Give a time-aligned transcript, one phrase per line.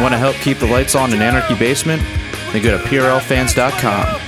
[0.00, 2.00] Want to help keep the lights on in Anarchy Basement?
[2.52, 4.20] Then go to PRLFans.com.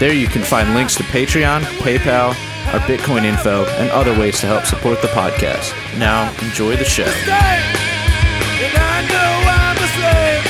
[0.00, 2.30] There you can find links to Patreon, PayPal,
[2.74, 5.72] our Bitcoin info, and other ways to help support the podcast.
[5.96, 7.04] Now, enjoy the show.
[7.04, 10.42] And I know I'm a slave.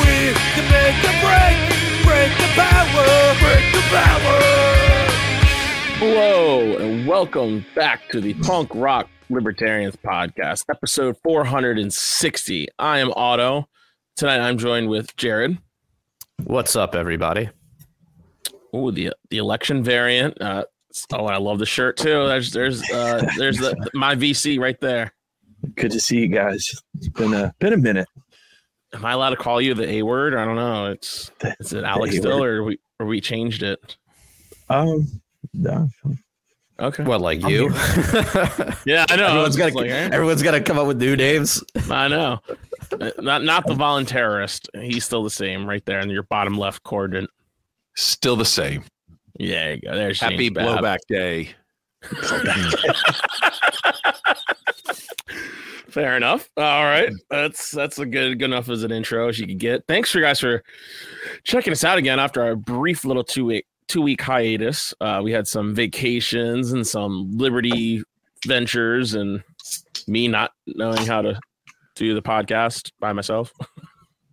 [0.00, 1.58] We can make the break,
[2.02, 4.40] break the power, break the power.
[5.98, 12.68] Hello, and welcome back to the Punk Rock Libertarians Podcast, episode 460.
[12.78, 13.68] I am Otto.
[14.16, 15.58] Tonight I'm joined with Jared.
[16.44, 17.48] What's up, everybody?
[18.72, 20.40] Oh, the the election variant.
[20.40, 20.64] Uh,
[21.12, 22.26] oh, I love the shirt too.
[22.28, 25.12] There's there's uh, there's the, my VC right there.
[25.74, 26.68] Good to see you guys.
[26.96, 28.08] It's been a been a minute.
[28.92, 30.34] Am I allowed to call you the A word?
[30.34, 30.86] I don't know.
[30.92, 32.20] It's The- is it Alex A-word.
[32.22, 33.96] still, or we or we changed it?
[34.68, 35.20] Um,
[35.54, 35.88] no,
[36.78, 37.04] Okay.
[37.04, 37.70] Well, like I'm you?
[38.84, 39.28] Yeah, I know.
[39.28, 41.64] everyone's got just like, everyone's got to come up with new names.
[41.90, 42.40] I know.
[43.18, 44.68] Not not the voluntarist.
[44.80, 47.28] He's still the same right there in your bottom left quadrant.
[47.96, 48.84] Still the same.
[49.38, 49.96] Yeah, you go.
[49.96, 51.50] There's Happy blowback day.
[55.88, 56.48] Fair enough.
[56.56, 59.82] All right, that's that's a good good enough as an intro as you can get.
[59.88, 60.62] Thanks for you guys for
[61.42, 64.94] checking us out again after our brief little two week two week hiatus.
[65.00, 68.02] Uh, we had some vacations and some liberty
[68.46, 69.42] ventures, and
[70.06, 71.38] me not knowing how to
[71.94, 73.52] do the podcast by myself.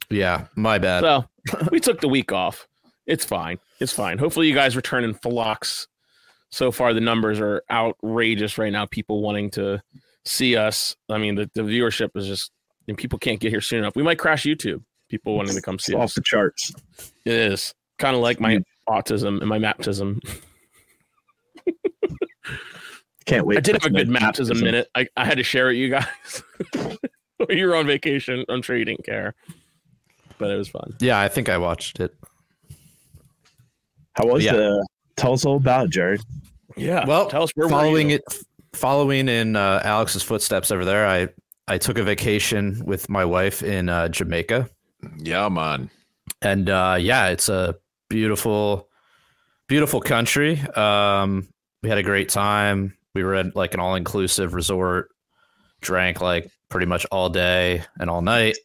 [0.10, 1.02] Yeah, my bad.
[1.02, 1.26] So
[1.72, 2.68] we took the week off.
[3.06, 3.60] It's fine.
[3.80, 4.18] It's fine.
[4.18, 5.88] Hopefully, you guys return in flocks.
[6.52, 8.86] So far, the numbers are outrageous right now.
[8.86, 9.82] People wanting to
[10.24, 10.96] see us.
[11.10, 12.52] I mean, the, the viewership is just,
[12.88, 13.96] and people can't get here soon enough.
[13.96, 14.84] We might crash YouTube.
[15.10, 16.14] People wanting to come it's see off us.
[16.14, 16.72] the charts.
[17.26, 20.20] It is kind of like my autism and my maptism.
[23.26, 23.58] Can't wait.
[23.58, 24.22] I did have a good tonight.
[24.22, 24.90] maptism minute.
[24.96, 26.44] I, I had to share it, you guys.
[27.50, 28.44] you were on vacation.
[28.50, 29.34] I'm sure you didn't care,
[30.38, 30.94] but it was fun.
[31.00, 32.14] yeah, I think I watched it.
[34.14, 34.54] How was Yeah.
[34.54, 34.88] the?
[35.16, 36.22] Tell us all about it, Jared.
[36.76, 37.06] Yeah.
[37.06, 38.16] Well, tell us where were following you?
[38.18, 38.24] it,
[38.74, 41.30] following in uh, Alex's footsteps over there, I
[41.70, 44.70] I took a vacation with my wife in uh, Jamaica,
[45.18, 45.90] Yeah, man.
[46.42, 47.76] and uh, yeah, it's a
[48.14, 48.90] beautiful,
[49.68, 50.60] beautiful country.
[50.76, 51.48] Um,
[51.82, 52.96] we had a great time.
[53.16, 55.10] We were at like an all inclusive resort,
[55.82, 58.58] drank like pretty much all day and all night.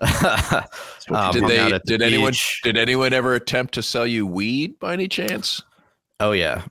[1.10, 1.58] Um, did they?
[1.58, 2.30] out the Did anyone?
[2.30, 2.62] beach.
[2.64, 5.60] Did anyone ever attempt to sell you weed by any chance?
[6.18, 6.62] Oh yeah,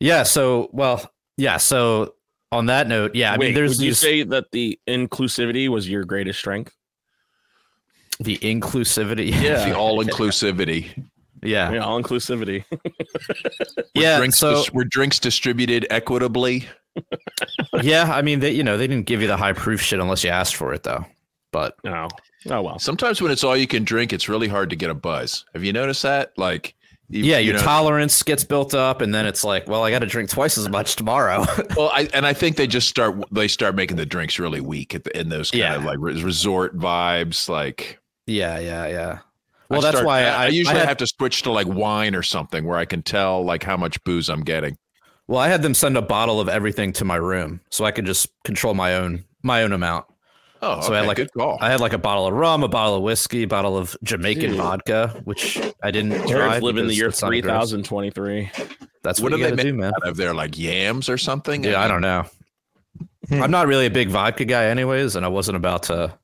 [0.00, 0.24] yeah.
[0.24, 1.58] So well, yeah.
[1.58, 2.14] So
[2.50, 3.32] on that note, yeah.
[3.32, 6.75] I mean, there's would you these, say that the inclusivity was your greatest strength?
[8.20, 9.30] The inclusivity.
[9.30, 11.04] Yeah, the all inclusivity.
[11.42, 12.64] yeah, Yeah, all inclusivity.
[13.94, 14.18] yeah.
[14.18, 16.66] drinks so dis- were drinks distributed equitably?
[17.82, 20.24] yeah, I mean, they you know they didn't give you the high proof shit unless
[20.24, 21.04] you asked for it though.
[21.52, 22.08] But no.
[22.50, 22.78] Oh well.
[22.78, 25.44] Sometimes when it's all you can drink, it's really hard to get a buzz.
[25.54, 26.32] Have you noticed that?
[26.38, 26.74] Like,
[27.08, 29.90] you- yeah, you your know- tolerance gets built up, and then it's like, well, I
[29.90, 31.44] got to drink twice as much tomorrow.
[31.76, 34.94] Well, I and I think they just start they start making the drinks really weak
[34.94, 35.74] at the, in those kind Yeah.
[35.76, 37.48] of like resort vibes.
[37.48, 39.18] Like, yeah, yeah, yeah.
[39.68, 41.66] Well, I that's start- why I, I, usually I had, have to switch to like
[41.66, 44.76] wine or something where I can tell like how much booze I'm getting.
[45.26, 48.06] well, I had them send a bottle of everything to my room, so I could
[48.06, 50.06] just control my own my own amount.
[50.62, 51.58] Oh, So I had okay, like good call.
[51.60, 54.50] I had like a bottle of rum, a bottle of whiskey, a bottle of Jamaican
[54.52, 54.56] Dude.
[54.56, 56.26] vodka, which I didn't try.
[56.26, 57.70] Jared's living the because year it sounded gross.
[57.70, 58.50] 3023.
[59.02, 59.92] That's What what, do you they gotta do, man.
[60.02, 61.62] out of there like yams or something?
[61.62, 62.24] Yeah, I don't know.
[63.28, 63.42] Hmm.
[63.42, 66.16] I'm not really a big vodka guy, anyways, and I wasn't about to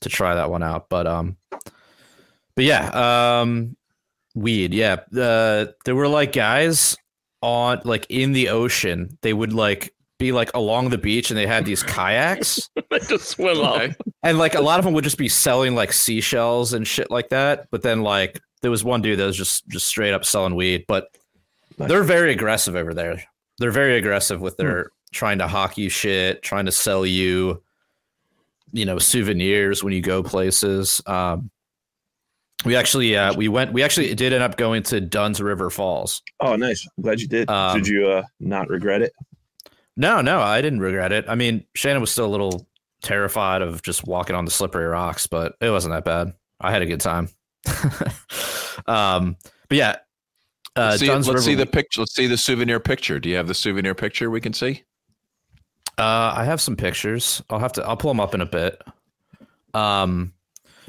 [0.00, 0.88] to try that one out.
[0.88, 1.36] But um,
[2.54, 3.76] but yeah, um,
[4.34, 4.74] weed.
[4.74, 6.96] Yeah, uh, there were like guys
[7.42, 9.16] on like in the ocean.
[9.22, 13.28] They would like be like along the beach, and they had these kayaks, They just
[13.28, 13.92] swim up.
[14.22, 17.28] And like a lot of them would just be selling like seashells and shit like
[17.28, 17.68] that.
[17.70, 20.84] But then like there was one dude that was just just straight up selling weed,
[20.88, 21.08] but
[21.78, 21.88] Nice.
[21.88, 23.22] they're very aggressive over there.
[23.58, 27.62] They're very aggressive with their trying to hawk you shit, trying to sell you,
[28.72, 31.02] you know, souvenirs when you go places.
[31.06, 31.50] Um,
[32.64, 36.22] we actually uh, we went we actually did end up going to Dunn's River Falls.
[36.40, 36.86] Oh, nice.
[36.96, 37.48] I'm glad you did.
[37.48, 39.12] Um, did you uh, not regret it?
[39.96, 41.24] No, no, I didn't regret it.
[41.28, 42.68] I mean, Shannon was still a little
[43.02, 46.34] terrified of just walking on the slippery rocks, but it wasn't that bad.
[46.60, 47.28] I had a good time.
[48.86, 49.36] um,
[49.68, 49.96] but yeah,
[50.76, 51.40] uh, Let's see, let's River.
[51.40, 52.00] see the picture.
[52.00, 53.18] Let's see the souvenir picture.
[53.18, 54.84] Do you have the souvenir picture we can see?
[55.98, 57.42] Uh, I have some pictures.
[57.50, 57.84] I'll have to.
[57.84, 58.80] I'll pull them up in a bit.
[59.74, 60.32] Um,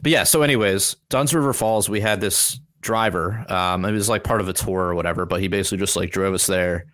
[0.02, 0.24] but yeah.
[0.24, 1.90] So, anyways, Dunn's River Falls.
[1.90, 3.44] We had this driver.
[3.52, 5.26] Um, it was like part of a tour or whatever.
[5.26, 6.86] But he basically just like drove us there,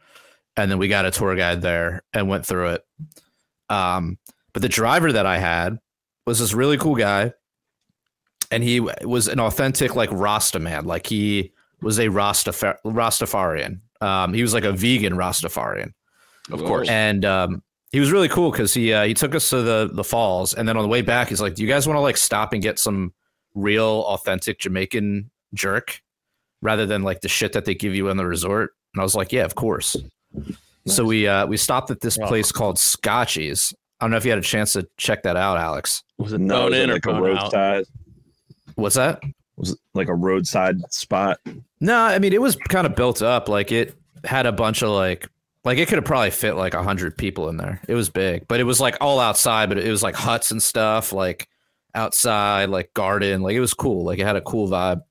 [0.56, 2.86] and then we got a tour guide there and went through it.
[3.70, 4.18] Um,
[4.54, 5.78] but the driver that I had,
[6.26, 7.34] was this really cool guy,
[8.50, 10.86] and he was an authentic like Rasta man.
[10.86, 11.52] Like he
[11.82, 13.82] was a Rastafar- Rastafarian.
[14.02, 15.92] Um, he was like a vegan Rastafarian,
[16.52, 16.88] Of course.
[16.90, 17.64] and um,
[17.96, 20.68] he was really cool because he uh, he took us to the the falls, and
[20.68, 22.62] then on the way back, he's like, "Do you guys want to like stop and
[22.62, 23.14] get some
[23.54, 26.02] real authentic Jamaican jerk
[26.62, 29.16] rather than like the shit that they give you in the resort?" And I was
[29.16, 29.96] like, "Yeah, of course."
[30.88, 32.28] So we uh, we stopped at this Wow.
[32.28, 33.74] place called Scotchies.
[34.02, 36.04] I don't know if you had a chance to check that out, Alex.
[36.18, 37.22] Was it No, bone was it in or like a out?
[37.24, 37.86] roadside.
[38.76, 39.24] What's that?
[39.56, 41.40] Was it like a roadside spot?
[41.80, 43.48] No, I mean it was kind of built up.
[43.48, 43.96] Like it
[44.26, 45.30] had a bunch of like
[45.66, 47.82] like it could have probably fit like a hundred people in there.
[47.88, 49.68] It was big, but it was like all outside.
[49.68, 51.50] But it was like huts and stuff, like
[51.96, 53.42] outside, like garden.
[53.42, 54.06] Like it was cool.
[54.06, 55.02] Like it had a cool vibe.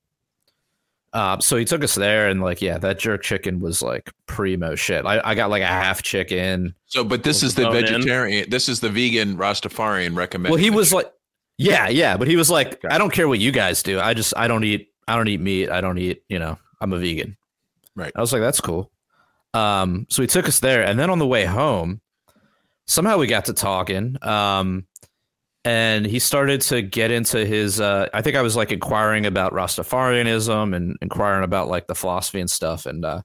[1.12, 4.74] Uh, so he took us there, and like yeah, that jerk chicken was like primo
[4.74, 5.04] shit.
[5.04, 6.74] I, I got like a half chicken.
[6.86, 7.84] So, but this is the the bone in?
[7.86, 8.50] vegetarian.
[8.50, 10.50] This is the vegan Rastafarian recommended.
[10.50, 11.12] Well, he was like,
[11.58, 14.00] yeah, yeah, but he was like, I don't care what you guys do.
[14.00, 15.70] I just I don't eat I don't eat meat.
[15.70, 16.22] I don't eat.
[16.28, 17.36] You know, I'm a vegan.
[17.96, 18.12] Right.
[18.14, 18.90] I was like, that's cool.
[19.54, 22.00] Um, so he took us there, and then on the way home,
[22.86, 24.16] somehow we got to talking.
[24.22, 24.86] Um,
[25.64, 27.80] and he started to get into his.
[27.80, 32.40] Uh, I think I was like inquiring about Rastafarianism and inquiring about like the philosophy
[32.40, 33.22] and stuff, and uh,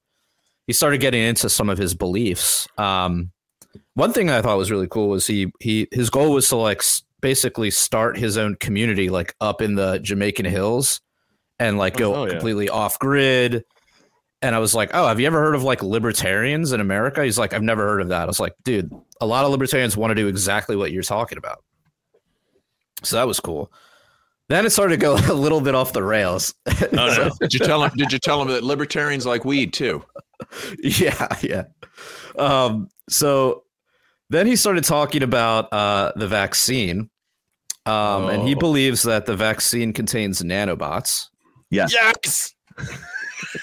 [0.67, 2.67] he started getting into some of his beliefs.
[2.77, 3.31] Um,
[3.95, 6.81] one thing I thought was really cool was he he his goal was to like
[7.21, 11.01] basically start his own community like up in the Jamaican hills
[11.59, 12.31] and like go Oh, yeah.
[12.31, 13.65] completely off grid.
[14.41, 17.37] And I was like, "Oh, have you ever heard of like libertarians in America?" He's
[17.37, 18.89] like, "I've never heard of that." I was like, "Dude,
[19.19, 21.63] a lot of libertarians want to do exactly what you're talking about."
[23.03, 23.71] So that was cool.
[24.47, 26.53] Then it started to go a little bit off the rails.
[26.81, 27.29] Oh, no.
[27.39, 27.91] Did you tell him?
[27.97, 30.03] Did you tell him that libertarians like weed too?
[30.83, 31.63] yeah, yeah.
[32.37, 33.63] Um, so
[34.29, 37.09] then he started talking about uh, the vaccine,
[37.85, 38.59] um, and he Oh.
[38.59, 41.27] believes that the vaccine contains nanobots.
[41.69, 41.93] Yes.
[41.93, 42.53] Yes.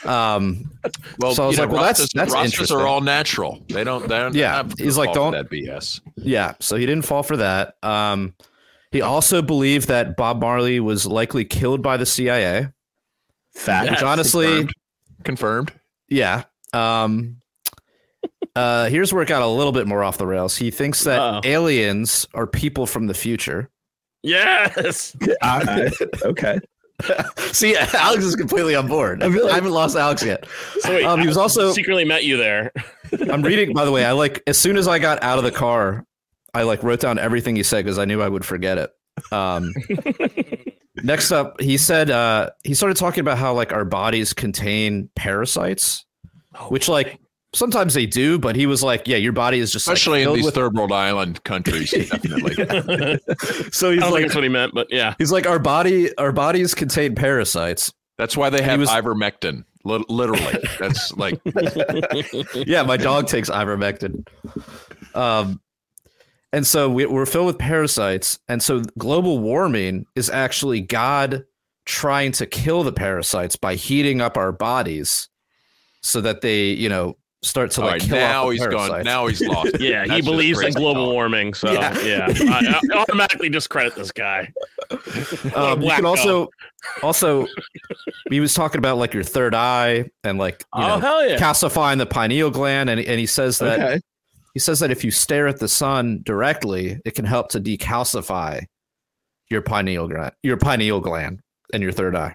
[0.05, 0.71] Um,
[1.19, 2.77] Well, So I was you like, well, that's- that's Rastas interesting.
[2.77, 3.63] are all natural.
[3.69, 4.09] They don't.
[4.09, 6.01] They don't Yeah, have he's like, don't- that BS.
[6.17, 7.75] yeah, so he didn't fall for that.
[7.83, 8.35] Um,
[8.93, 12.69] he also believed that Bob Marley was likely killed by the CIA,
[13.55, 13.91] Fact.
[13.91, 14.73] which honestly, confirmed.
[15.25, 15.73] Confirmed.
[16.09, 16.45] yeah.
[16.73, 17.37] Um,
[18.55, 20.57] uh, here's where it got a little bit more off the rails.
[20.57, 21.41] He thinks that Uh-oh.
[21.45, 23.71] aliens are people from the future.
[24.23, 25.15] Yes.
[25.43, 26.59] I- I- okay.
[27.53, 29.23] See, Alex is completely on board.
[29.23, 30.47] I, I haven't lost Alex yet.
[30.81, 32.73] So wait, Um, he was also- secretly met you there.
[33.31, 33.73] I'm reading.
[33.73, 36.05] By the way, I like as soon as I got out of the car,
[36.55, 38.91] I like wrote down everything he said because I knew I would forget it.
[39.33, 39.73] Um,
[41.03, 46.05] next up, he said uh, he started talking about how like our bodies contain parasites,
[46.69, 47.21] which like
[47.57, 50.33] sometimes they do, but he was like, yeah, your body is just like, Especially in
[50.35, 52.55] these with- third world island countries, definitely.
[53.73, 55.15] So he's don't think like, that's what he meant, but yeah.
[55.19, 57.93] he's like, our body, our bodies contain parasites.
[58.19, 59.65] That's why they have was- ivermectin.
[59.85, 61.41] Li- Literally, that's like
[62.67, 64.27] yeah, my dog takes ivermectin.
[65.15, 65.61] Um,
[66.53, 71.45] and so we, we're filled with parasites, and so global warming is actually God
[71.85, 75.29] trying to kill the parasites by heating up our bodies,
[76.01, 78.01] so that they, you know, start to like right.
[78.03, 79.03] kill Now off the he's gone.
[79.05, 79.77] Now he's lost.
[79.81, 81.13] Yeah, he believes in global talk.
[81.13, 81.99] warming, so Yeah.
[82.01, 84.53] yeah, I, I automatically discredit this guy.
[84.91, 85.01] um,
[85.83, 85.97] you Wacko.
[85.97, 86.49] can also,
[87.03, 87.47] also,
[88.31, 91.37] he was talking about like your third eye and like you oh know, hell yeah!
[91.39, 94.01] calcifying the pineal gland, and and he says that Okay.
[94.55, 98.65] he says that if you stare at the sun directly, it can help to decalcify
[99.51, 101.41] your pineal gland, your pineal gland,
[101.73, 102.35] and your third eye.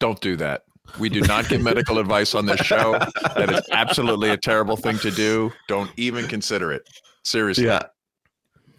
[0.00, 0.63] Don't do that.
[0.98, 2.92] We do not give medical advice on this show.
[3.36, 5.52] That is absolutely a terrible thing to do.
[5.66, 6.88] Don't even consider it.
[7.24, 7.64] Seriously.
[7.64, 7.82] Yeah.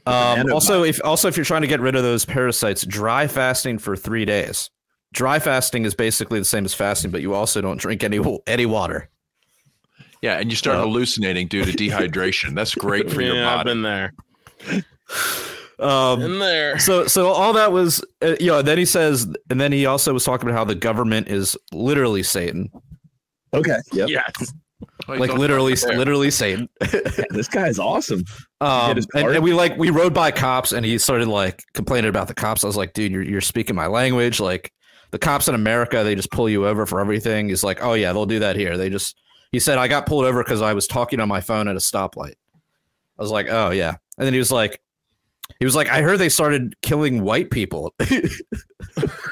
[0.08, 3.28] Um, Banana also, if also if you're trying to get rid of those parasites, dry
[3.28, 4.70] fasting for three days.
[5.14, 8.66] Dry fasting is basically the same as fasting, but you also don't drink any any
[8.66, 9.10] water.
[10.22, 12.54] Yeah, and you start Well- hallucinating due to dehydration.
[12.56, 13.46] That's great for your body.
[13.60, 14.14] I've been there.
[15.80, 16.80] Um, Been there.
[16.80, 20.14] so so all that was uh, you know then he says and then he also
[20.14, 22.70] was talking about how the government is literally satan
[23.54, 23.78] Okay.
[23.94, 24.10] Yep.
[24.10, 24.54] Yes.
[25.08, 26.68] Like literally literally satan
[27.30, 28.24] This guy is awesome.
[28.62, 32.28] um, and, and we like we rode by cops and he started like complaining about
[32.28, 34.72] the cops i was like dude you're, you're speaking my language like
[35.12, 38.12] the cops in america they just pull you over for everything he's like oh yeah
[38.14, 39.16] they'll do that here they just
[39.52, 41.80] he said i got pulled over because i was talking on my phone at a
[41.80, 42.34] stoplight
[43.18, 44.80] i was like oh yeah and then he was like
[45.60, 47.94] he was like i heard they started killing white people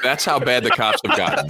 [0.02, 1.46] That's how bad the cops have gotten.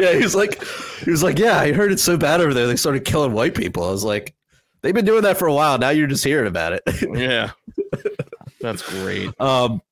[0.00, 0.62] yeah, he was like,
[1.04, 2.66] he was like, yeah, I heard it's so bad over there.
[2.66, 3.84] They started killing white people.
[3.84, 4.34] I was like,
[4.80, 5.76] they've been doing that for a while.
[5.78, 6.82] Now you're just hearing about it.
[7.14, 7.50] Yeah.
[8.60, 9.28] That's great.
[9.40, 9.82] um,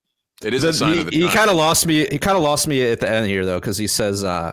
[0.43, 2.07] It is a sign he, of the he kind of lost me.
[2.07, 4.53] He kind of lost me at the end here though, because he says uh,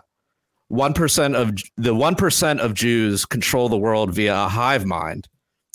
[0.68, 5.28] one percent of the one percent of Jews control the world via a hive mind,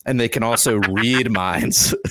[0.06, 1.96] and they can also read minds.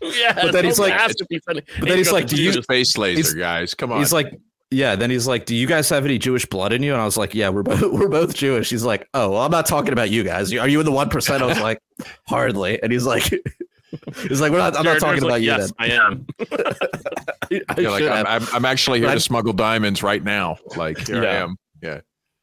[0.00, 1.62] Yeah, But then he's like- ask if he's funny.
[1.80, 2.60] but then he's like, do you- He's Jews.
[2.60, 3.74] a space laser, guys.
[3.74, 3.98] Come on.
[3.98, 4.32] He's like,
[4.70, 4.96] yeah.
[4.96, 7.16] Then he's like, "Do you guys have any Jewish blood in you?" And I was
[7.16, 10.10] like, "Yeah, we're both we're both Jewish." He's like, "Oh, well, I'm not talking about
[10.10, 10.52] you guys.
[10.52, 11.08] Are you in the one?
[11.10, 11.14] I
[11.46, 11.78] was like,
[12.28, 13.22] "Hardly." And he's like,
[14.28, 14.76] "He's like, we're not.
[14.76, 16.26] I'm not talking Jared's about you." yes, I am.
[17.70, 18.26] I like, I'm.
[18.26, 20.58] I'm, I'm actually here to smuggle diamonds right now.
[20.76, 21.56] Like here I am.
[21.82, 22.00] Yeah.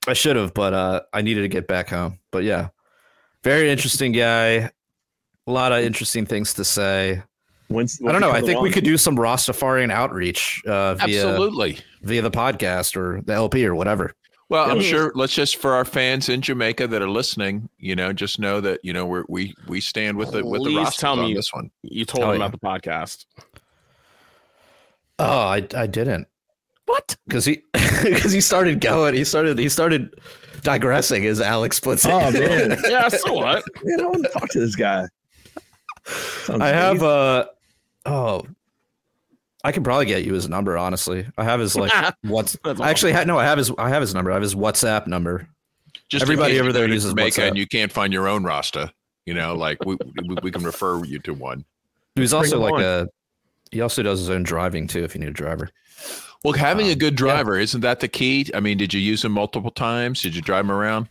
[0.08, 2.18] I should have, but uh, I needed to get back home.
[2.32, 2.70] But yeah,
[3.44, 4.72] very interesting guy.
[5.48, 7.22] A lot of interesting things to say.
[7.68, 8.32] When's, I don't know.
[8.32, 11.80] I think we could do some Rastafarian outreach uh, via Absolutely.
[12.04, 14.14] via the podcast or the LP or whatever.
[14.50, 15.12] Well, I'm sure.
[15.16, 18.80] Let's just for our fans in Jamaica that are listening, you know, just know that
[18.84, 21.34] you know we're, we we stand with the with the Please Rastas tell on me-
[21.34, 21.72] this one.
[21.82, 22.46] You told him yeah.
[22.46, 23.26] about the podcast.
[25.18, 26.28] Oh, I I didn't
[26.86, 27.16] What?
[27.28, 27.64] because he
[28.04, 29.16] because he started going.
[29.16, 30.14] He started he started
[30.62, 32.12] digressing as Alex puts it.
[32.12, 33.64] Oh man, Yeah, so what?
[33.84, 35.08] man, I want to talk to this guy.
[36.06, 37.08] Sounds I have amazing.
[37.08, 37.46] uh
[38.06, 38.46] oh.
[39.64, 40.78] I can probably get you his number.
[40.78, 42.56] Honestly, I have his like what's.
[42.64, 43.40] That's I actually had no.
[43.40, 43.72] I have his.
[43.80, 44.30] I have his number.
[44.30, 45.48] I have his WhatsApp number.
[46.08, 47.48] Just Everybody over there uses Jamaica WhatsApp.
[47.48, 48.94] and you can't find your own Rasta.
[49.26, 49.98] You know, like we
[50.28, 51.66] we, we can refer you to one.
[52.14, 52.84] He's also like on.
[52.84, 53.08] a.
[53.72, 55.04] He also does his own driving too.
[55.04, 55.70] If you need a driver.
[56.44, 58.46] Well, having a Um, good driver isn't that the key?
[58.54, 60.22] I mean, did you use him multiple times?
[60.22, 61.08] Did you drive him around?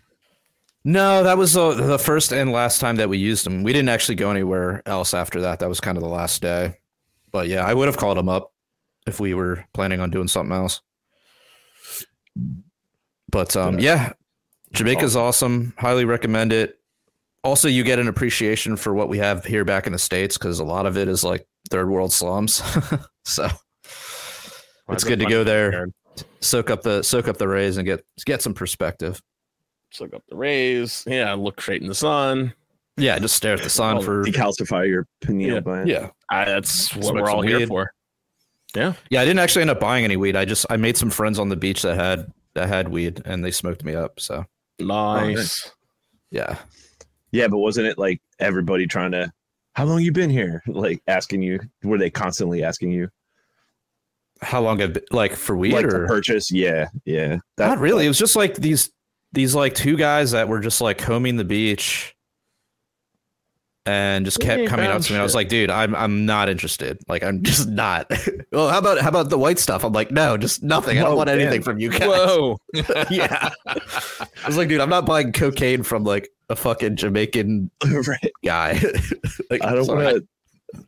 [0.84, 3.64] No, that was the, the first and last time that we used him.
[3.64, 5.58] We didn't actually go anywhere else after that.
[5.58, 6.76] That was kind of the last day.
[7.34, 8.52] But yeah, I would have called him up
[9.08, 10.80] if we were planning on doing something else.
[13.28, 14.12] But um, yeah,
[14.72, 15.74] Jamaica's awesome.
[15.76, 16.78] Highly recommend it.
[17.42, 20.60] Also, you get an appreciation for what we have here back in the states because
[20.60, 22.62] a lot of it is like third world slums.
[23.24, 23.48] so
[24.90, 25.88] it's good to go there,
[26.38, 29.20] soak up the soak up the rays, and get get some perspective.
[29.90, 31.02] Soak up the rays.
[31.04, 32.54] Yeah, look straight in the sun.
[32.96, 35.60] Yeah, just stare at the sun for decalcify your pineal Yeah.
[35.60, 35.88] gland.
[35.88, 36.10] yeah.
[36.30, 37.68] I, that's what Smoke we're all here weed.
[37.68, 37.92] for.
[38.76, 39.20] Yeah, yeah.
[39.20, 40.36] I didn't actually end up buying any weed.
[40.36, 43.44] I just I made some friends on the beach that had that had weed, and
[43.44, 44.20] they smoked me up.
[44.20, 44.44] So
[44.80, 45.70] Nice.
[46.30, 46.56] yeah,
[47.32, 49.32] Yeah, but wasn't it like everybody trying to?
[49.74, 50.62] How long you been here?
[50.68, 51.60] Like asking you?
[51.82, 53.08] Were they constantly asking you?
[54.42, 56.50] how long have been, like for weed like to or purchase?
[56.52, 57.38] Yeah, yeah.
[57.58, 58.04] not really?
[58.04, 58.90] It was just like these
[59.32, 62.13] these like two guys that were just like combing the beach.
[63.86, 65.18] And just kept Yeah, coming up to me.
[65.18, 66.98] I was like, dude, I'm I'm not interested.
[67.06, 68.10] Like I'm just not.
[68.52, 69.84] well, how about how about the white stuff?
[69.84, 70.96] I'm like, no, just nothing.
[70.96, 71.62] I don't Whoa, want anything man.
[71.62, 72.08] from you guys.
[72.08, 72.58] Whoa.
[73.10, 73.50] yeah.
[73.66, 78.32] I was like, dude, I'm not buying cocaine from like a fucking Jamaican right.
[78.42, 78.80] guy.
[79.50, 80.26] like, I don't want to.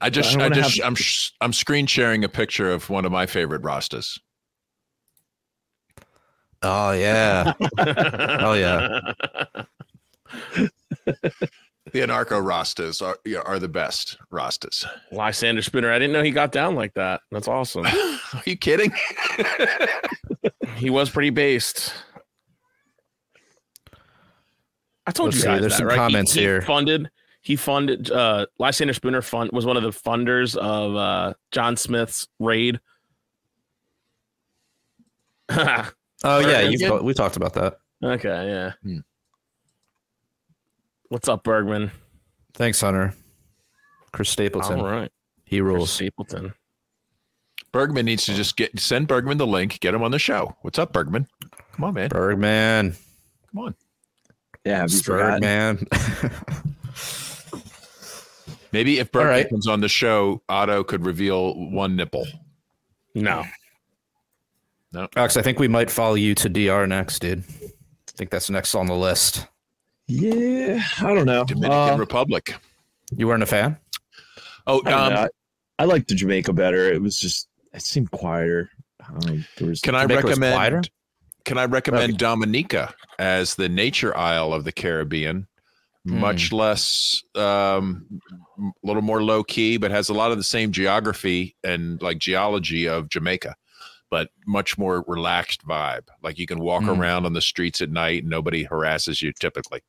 [0.00, 3.04] I just, I I, just, have- I'm, sh- I'm screen sharing a picture of one
[3.04, 4.18] of my favorite Rastas.
[6.62, 7.52] Oh yeah.
[7.78, 9.00] Oh, yeah.
[11.92, 13.16] The anarcho Rastas are
[13.46, 14.84] are the best Rastas.
[15.12, 15.92] Lysander Spooner.
[15.92, 17.20] I didn't know he got down like that.
[17.30, 17.86] That's awesome.
[18.34, 18.92] Are you kidding?
[20.76, 21.94] he was pretty based.
[25.06, 25.96] I told Let's you see, there's that, some right?
[25.96, 26.62] Comments he, here.
[26.62, 27.08] Funded.
[27.42, 28.10] He funded.
[28.10, 32.80] Uh, Lysander Spooner fund was one of the funders of uh, John Smith's raid.
[36.24, 37.76] Oh yeah, you've we talked about that.
[38.02, 38.72] Okay, yeah.
[38.82, 38.98] Hmm.
[41.08, 41.92] What's up, Bergman?
[42.54, 43.14] Thanks, Hunter.
[44.12, 44.80] Chris Stapleton.
[44.80, 45.12] All right.
[45.44, 45.90] He Chris rules.
[45.90, 46.52] Stapleton.
[47.72, 50.56] Bergman needs to just get send Bergman the link, get him on the show.
[50.62, 51.26] What's up, Bergman?
[51.72, 52.08] Come on, man.
[52.08, 52.96] Bergman.
[53.52, 53.74] Come on.
[54.64, 55.40] Yeah, have you forgotten?
[55.42, 55.86] Bergman.
[58.72, 59.48] Maybe if Bergman right.
[59.48, 62.26] comes on the show, Otto could reveal one nipple.
[63.14, 63.44] No.
[64.92, 65.08] No.
[65.14, 67.44] Alex, I think we might follow you to DR next, dude.
[67.62, 69.46] I think that's next on the list.
[70.08, 71.44] Yeah, I don't know.
[71.44, 72.54] Dominican Uh, Republic.
[73.16, 73.76] You weren't a fan?
[74.66, 75.12] Oh, I, um.
[75.12, 75.28] I,
[75.78, 76.92] I liked the Jamaica better.
[76.92, 78.70] It was just it seemed quieter.
[79.08, 80.52] Um, there was can I Jamaica was quieter?
[80.76, 80.90] recommend?
[81.44, 85.46] Can I recommend Dominica as the nature isle of the Caribbean?
[86.04, 86.18] Hmm.
[86.20, 88.06] Much less, um,
[88.58, 92.18] a little more low key, but has a lot of the same geography and like
[92.18, 93.54] geology of Jamaica,
[94.10, 96.06] but much more relaxed vibe.
[96.22, 96.90] Like you can walk Hmm.
[96.90, 99.32] around on the streets at night and nobody harasses you.
[99.32, 99.82] Typically,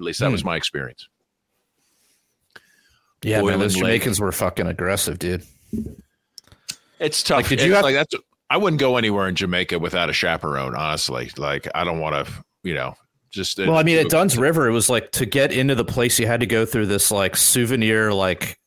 [0.00, 0.32] at least that Hmm.
[0.32, 1.08] was my experience.
[3.22, 4.00] Yeah, man, those Boiling Lake.
[4.00, 5.44] Jamaicans were fucking aggressive, dude.
[6.98, 7.36] It's tough.
[7.38, 8.14] Like, did It's you have- like that's?
[8.48, 10.74] I wouldn't go anywhere in Jamaica without a chaperone.
[10.74, 12.32] Honestly, like I don't want to,
[12.64, 12.94] you know,
[13.30, 13.58] just.
[13.58, 16.26] Well, I mean, at Dunn's River, it was like to get into the place, you
[16.26, 18.58] had to go through this like souvenir, like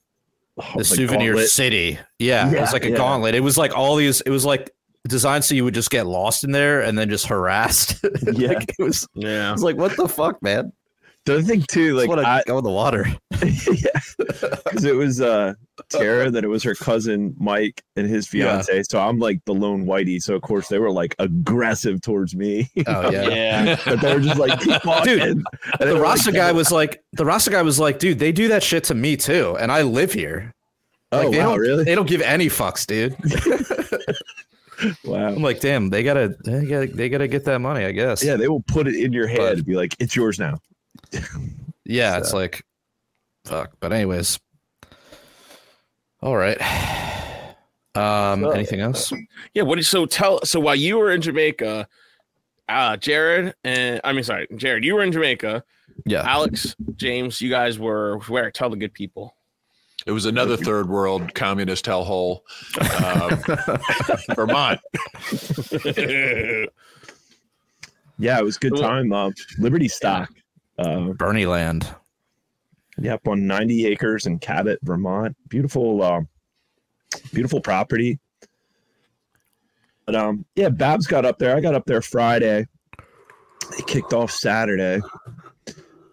[0.58, 1.50] oh, the like souvenir gauntlet.
[1.50, 2.00] city.
[2.20, 2.96] Yeah, it was like a yeah.
[2.98, 3.36] gauntlet.
[3.36, 4.22] It was like all these.
[4.22, 4.70] It was like
[5.06, 7.98] designed so you would just get lost in there and then just harassed.
[8.34, 8.50] Yeah.
[8.54, 9.04] like, it was.
[9.18, 9.52] I Yeah.
[9.52, 10.72] was like, what the fuck, man?
[11.25, 13.06] The other thing too, Like, like I, go in the water.
[13.32, 15.53] because it was uh
[15.89, 18.62] Tara, that it was her cousin Mike and his Yeah.
[18.62, 18.84] fiance.
[18.92, 20.22] So I'm like the lone whitey.
[20.22, 22.70] So of course they were like aggressive towards me.
[22.88, 23.30] Oh yeah.
[23.30, 23.80] Yeah.
[23.86, 24.82] but they were just like keep.
[25.03, 25.46] Dude, And
[25.80, 28.62] The Rasta like, guy was like, the Rasta guy was like, dude, they do that
[28.63, 30.51] shit to me too, and I live here.
[31.13, 31.84] Oh they wow, don't, really?
[31.86, 33.15] They don't give any fucks, dude.
[35.06, 35.27] Wow.
[35.27, 38.22] I'm like, damn, they gotta, they gotta, they gotta get that money, I guess.
[38.24, 40.60] Yeah, they will put it in your head But- and be like, "It's yours now."
[41.86, 42.64] Yeah, it's like,
[43.46, 43.72] fuck.
[43.80, 44.40] But anyways,
[46.22, 46.58] all right.
[47.96, 49.14] Um, So- anything else?
[49.54, 49.64] Yeah.
[49.64, 50.44] What did so tell?
[50.46, 51.88] So while you were in Jamaica,
[52.70, 55.64] uh, Jared and I mean, sorry, Jared, you were in Jamaica.
[56.06, 58.50] Yeah, Alex, James, you guys were where?
[58.50, 59.36] Tell the good people.
[60.08, 62.42] It was another third world communist hellhole.
[63.04, 63.40] Um,
[64.36, 64.80] Vermont.
[68.20, 69.12] Yeah, it was good time.
[69.12, 70.30] Uh, Liberty Stock.
[70.77, 71.88] Uh, Bernie Land.
[73.00, 75.36] Yep, on 90 acres in Cabot, Vermont.
[75.50, 76.22] Beautiful, uh,
[77.34, 78.20] beautiful property.
[80.06, 81.56] But um, yeah, Babs got up there.
[81.56, 82.68] I got up there Friday.
[83.80, 85.01] It kicked off Saturday,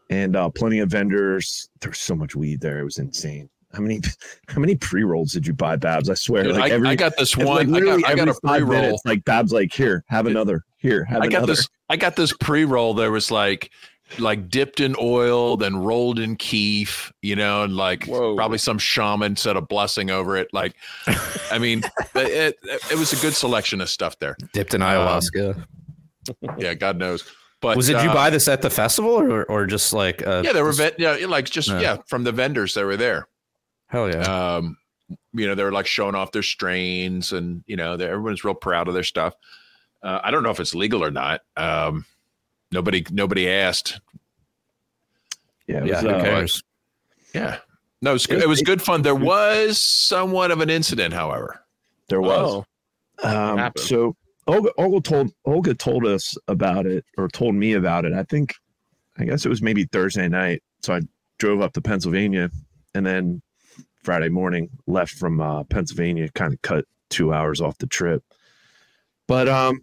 [0.09, 1.69] and uh, plenty of vendors.
[1.81, 3.51] There was so much weed there; it was insane.
[3.73, 4.01] How many,
[4.49, 6.09] how many pre rolls did you buy, Babs?
[6.09, 7.75] I swear, Dude, like I, every, I got this it's like one.
[7.75, 8.83] I got, I got every a five pre roll.
[8.83, 10.65] minutes, Like Babs, like here, have another.
[10.77, 11.55] Here, have I got another.
[11.55, 11.69] this.
[11.89, 12.95] I got this pre roll.
[12.95, 13.71] There was like,
[14.19, 17.13] like dipped in oil, then rolled in keef.
[17.23, 18.35] You know, and like Whoa.
[18.37, 20.49] probably some shaman said a blessing over it.
[20.53, 20.75] Like,
[21.51, 21.83] I mean,
[22.15, 24.37] it, it, it was a good selection of stuff there.
[24.53, 25.65] Dipped in ayahuasca.
[26.59, 27.25] Yeah, God knows.
[27.61, 30.27] But was it you uh, buy this at the festival or, or just like?
[30.27, 30.73] Uh, Yeah, they were.
[30.73, 31.81] just- yeah, like just Yeah.
[31.81, 33.27] yeah, from the vendors that were there.
[33.89, 34.57] Hell yeah.
[34.57, 34.77] um
[35.33, 38.87] you know they were like showing off their strains and you know everyone's real proud
[38.87, 39.35] of their stuff
[40.05, 42.05] uh, i don't know if it's legal or not um
[42.73, 44.01] nobody nobody asked
[45.67, 46.63] yeah, it yeah, was, uh, cares?
[47.35, 47.59] yeah
[48.03, 48.43] no it was, good.
[48.43, 51.61] it was good fun there was somewhat of an incident however
[52.11, 52.65] there was.
[53.23, 58.05] Oh, Um, so Olga, Olga told Olga told us about it or told me about
[58.05, 58.13] it.
[58.13, 58.55] I think
[59.17, 60.63] I guess it was maybe Thursday night.
[60.83, 61.03] So I
[61.39, 62.51] drove up to Pennsylvania
[62.95, 63.43] and then
[64.03, 68.25] Friday morning left from uh, Pennsylvania, kind of cut two hours off the trip.
[69.29, 69.83] But um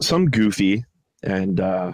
[0.00, 0.84] some goofy
[1.22, 1.92] and uh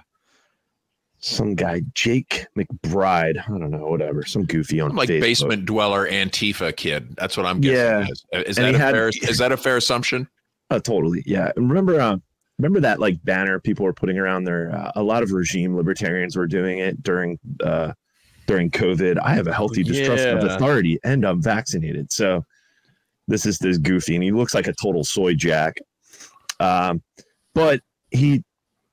[1.27, 5.21] some guy, Jake McBride, I don't know, whatever, some goofy on i'm like Facebook.
[5.23, 7.77] basement dweller antifa kid that's what i'm guessing
[8.33, 8.41] Yeah.
[8.41, 10.29] is, is that a had- fair is that a fair assumption
[10.71, 11.23] Uh, totally.
[11.27, 11.53] Yeah.
[11.57, 12.17] Remember, uh,
[12.59, 14.75] remember that like banner people were putting around there.
[14.75, 17.93] Uh, a lot of regime libertarians were doing it during uh,
[18.47, 19.19] during COVID.
[19.23, 22.11] I have a healthy distrust of authority, and I'm vaccinated.
[22.11, 22.47] So
[23.29, 25.77] this is this goofy, and he looks like a total soy jack.
[26.61, 27.03] Um,
[27.55, 28.43] but he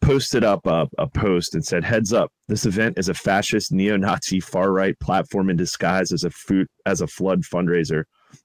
[0.02, 2.32] posted up a, a post and said, "Heads up!
[2.48, 7.08] This event is a fascist, neo-Nazi, far-right platform in disguise as a food as a
[7.08, 8.04] flood fundraiser."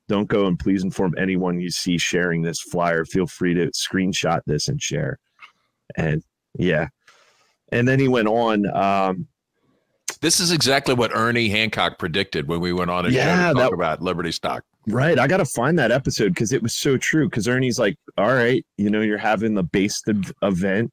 [0.09, 3.05] don't go and please inform anyone you see sharing this flyer.
[3.05, 5.19] Feel free to screenshot this and share.
[5.97, 6.23] And
[6.59, 6.89] yeah.
[7.73, 8.67] And then he went on.
[8.77, 9.29] Um,
[10.21, 13.57] this is exactly what ernie hancock predicted when we went on a show to talk
[13.57, 15.19] that- about liberty stock right.
[15.19, 17.29] I got to find that episode because it was so true.
[17.29, 20.93] Because Ernie's like, all right, you know, you're having the based ev- event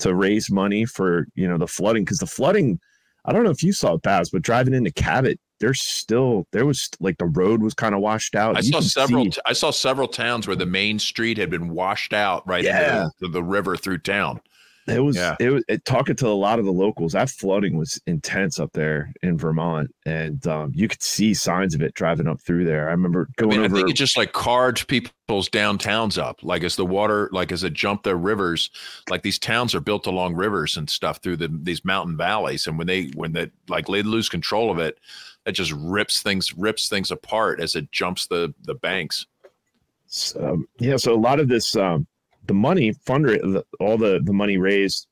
[0.00, 2.04] to raise money for, you know, the flooding.
[2.04, 2.78] Because the flooding,
[3.24, 6.66] I don't know if you saw it, Baz, but driving into Cabot, there's still, there
[6.66, 8.56] was like the road was kind of washed out.
[8.56, 9.24] I You saw several.
[9.32, 13.04] see- I saw several towns where the main street had been washed out right Yeah.
[13.04, 14.40] into the, the river through town.
[14.88, 15.36] It was Yeah.
[15.40, 17.12] it was it, talking to a lot of the locals.
[17.12, 21.82] That flooding was intense up there in Vermont, and um, you could see signs of
[21.82, 22.88] it driving up through there.
[22.88, 26.40] I remember I going mean, I think it just like carved people's downtowns up.
[26.42, 28.70] Like as the water, like as it jumped the rivers,
[29.10, 32.66] like these towns are built along rivers and stuff through the these mountain valleys.
[32.66, 34.98] And when they when they like they lose control of it,
[35.46, 39.26] it just rips things rips things apart as it jumps the the banks.
[40.06, 42.06] So, yeah, so a lot of this, um,
[42.46, 45.08] the money funder, all the the money raised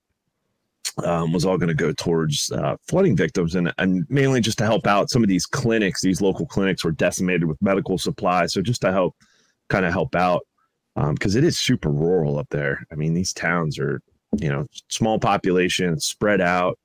[1.02, 4.64] um, was all going to go towards uh, flooding victims, and and mainly just to
[4.64, 6.00] help out some of these clinics.
[6.00, 9.16] These local clinics were decimated with medical supplies, so just to help,
[9.68, 10.46] kind of help out,
[11.10, 12.86] because it is super rural up there.
[12.92, 14.00] I mean, these towns are,
[14.38, 16.78] you know, small population, spread out.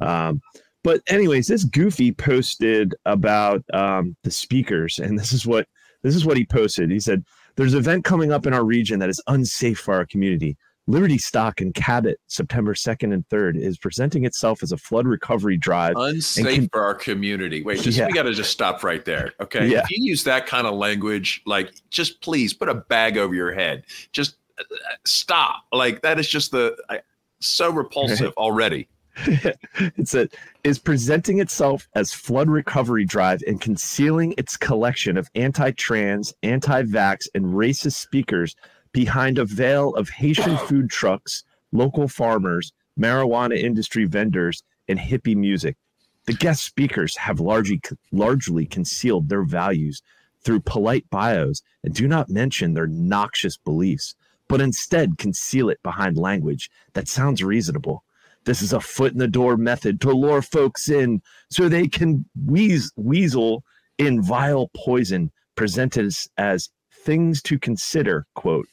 [0.00, 0.42] Um,
[0.82, 5.66] but anyways, this goofy posted about um, the speakers, and this is what
[6.02, 6.90] this is what he posted.
[6.90, 7.24] He said,
[7.56, 10.56] "There's an event coming up in our region that is unsafe for our community.
[10.88, 15.56] Liberty Stock in Cabot, September 2nd and 3rd, is presenting itself as a flood recovery
[15.56, 15.94] drive.
[15.96, 17.62] Unsafe can- for our community.
[17.64, 18.06] Wait, just Yeah.
[18.06, 19.32] we got to just stop right there.
[19.40, 19.80] Okay, Yeah.
[19.82, 23.50] if you use that kind of language, like just please put a bag over your
[23.52, 23.82] head.
[24.12, 24.62] Just uh,
[25.04, 25.64] stop.
[25.72, 27.00] Like that is just the I,
[27.40, 28.86] so repulsive already.
[29.26, 36.34] it said is presenting itself as flood recovery drive and concealing its collection of anti-trans,
[36.42, 38.54] anti-vax, and racist speakers
[38.92, 45.76] behind a veil of Haitian food trucks, local farmers, marijuana industry vendors, and hippie music.
[46.26, 47.80] The guest speakers have largely
[48.12, 50.02] largely concealed their values
[50.42, 54.14] through polite bios and do not mention their noxious beliefs,
[54.48, 58.04] but instead conceal it behind language that sounds reasonable.
[58.46, 62.24] This is a foot in the door method to lure folks in so they can
[62.46, 63.64] wheeze, weasel
[63.98, 66.70] in vile poison presented as, as
[67.04, 68.66] things to consider, quote,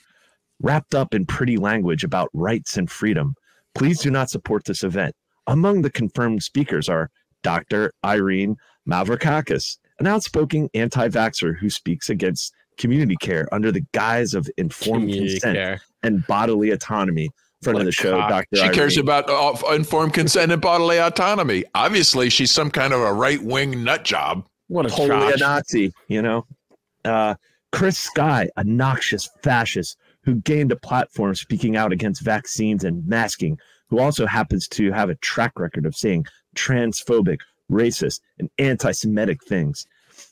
[0.62, 3.36] wrapped up in pretty language about rights and freedom.
[3.74, 5.16] Please do not support this event.
[5.48, 7.10] Among the confirmed speakers are
[7.42, 7.92] Dr.
[8.06, 8.56] Irene
[8.88, 15.10] Mavrakakis, an outspoken anti vaxxer who speaks against community care under the guise of informed
[15.10, 15.82] Community consent care.
[16.04, 17.30] and bodily autonomy.
[17.63, 18.45] Friend of the show, cock.
[18.52, 18.65] Dr.
[18.65, 19.06] She cares Irene.
[19.06, 21.63] about uh, informed consent and bodily autonomy.
[21.73, 24.45] Obviously, she's some kind of a right wing nut job.
[24.67, 25.38] What a totally a.
[25.38, 26.45] Nazi, you know.
[27.06, 27.36] Uh,
[27.71, 33.58] Chris Sky, a noxious fascist who gained a platform speaking out against vaccines and masking,
[33.89, 37.39] who also happens to have a track record of saying transphobic,
[37.71, 39.86] racist, and anti Semitic things.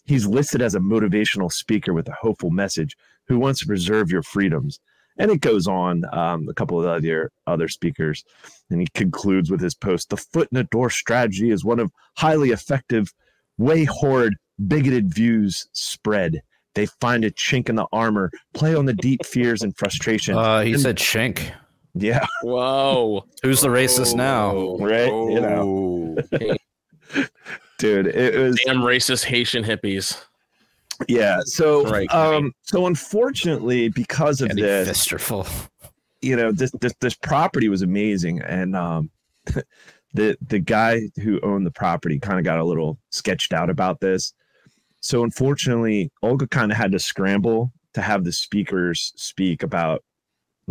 [0.05, 2.95] He's listed as a motivational speaker with a hopeful message
[3.27, 4.79] who wants to preserve your freedoms.
[5.17, 8.23] And it goes on, um, a couple of other, other speakers.
[8.69, 11.91] And he concludes with his post The foot in the door strategy is one of
[12.17, 13.11] highly effective
[13.57, 14.33] way horrid,
[14.67, 16.41] bigoted views spread.
[16.73, 20.37] They find a chink in the armor, play on the deep fears and frustration.
[20.37, 21.51] Uh, he And- said chink.
[21.93, 23.25] yeah, Whoa.
[23.43, 24.51] Who's the racist now?
[24.55, 26.17] Oh, Right, you know.
[27.77, 30.23] dude, it was Damn racist Haitian hippies.
[31.07, 31.39] Yeah.
[31.45, 32.11] So, Right.
[32.13, 34.87] um, so unfortunately, because of Eddie this,
[36.21, 39.09] you know, this this this property was amazing, and um,
[40.13, 43.99] the the guy who owned the property kind of got a little sketched out about
[43.99, 44.33] this.
[44.99, 50.03] So unfortunately, Olga kind of had to scramble to have the speakers speak about.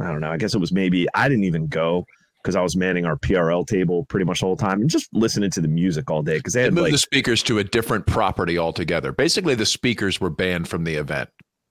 [0.01, 0.31] I don't know.
[0.31, 2.07] I guess it was maybe I didn't even go
[2.43, 5.51] because I was manning our PRL table pretty much the whole time and just listening
[5.51, 7.65] to the music all day because they They had moved like the speakers to a
[7.65, 9.13] different property altogether.
[9.13, 11.29] Basically, the speakers were banned from the event.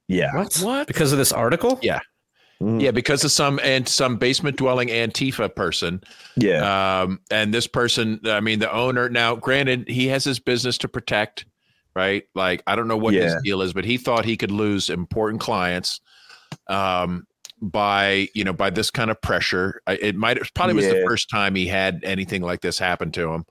[0.08, 0.56] yeah What?
[0.58, 0.88] What?
[0.88, 1.80] Because of this article?
[1.82, 2.00] Yeah.
[2.62, 2.82] Mhm.
[2.82, 6.02] Yeah, because of some and some basement dwelling Antifa person.
[6.36, 9.10] yeah Um, and this person, I mean, the owner.
[9.10, 11.46] Now, granted, he has his business to protect,
[11.96, 12.24] right?
[12.36, 15.40] Like, I don't know what his deal is, but he thought he could lose important
[15.42, 16.02] clients,
[16.68, 17.26] um,
[17.62, 19.82] by you know by this kind of pressure.
[19.88, 23.34] It might it probably was the first time he had anything like this happen to
[23.34, 23.46] him.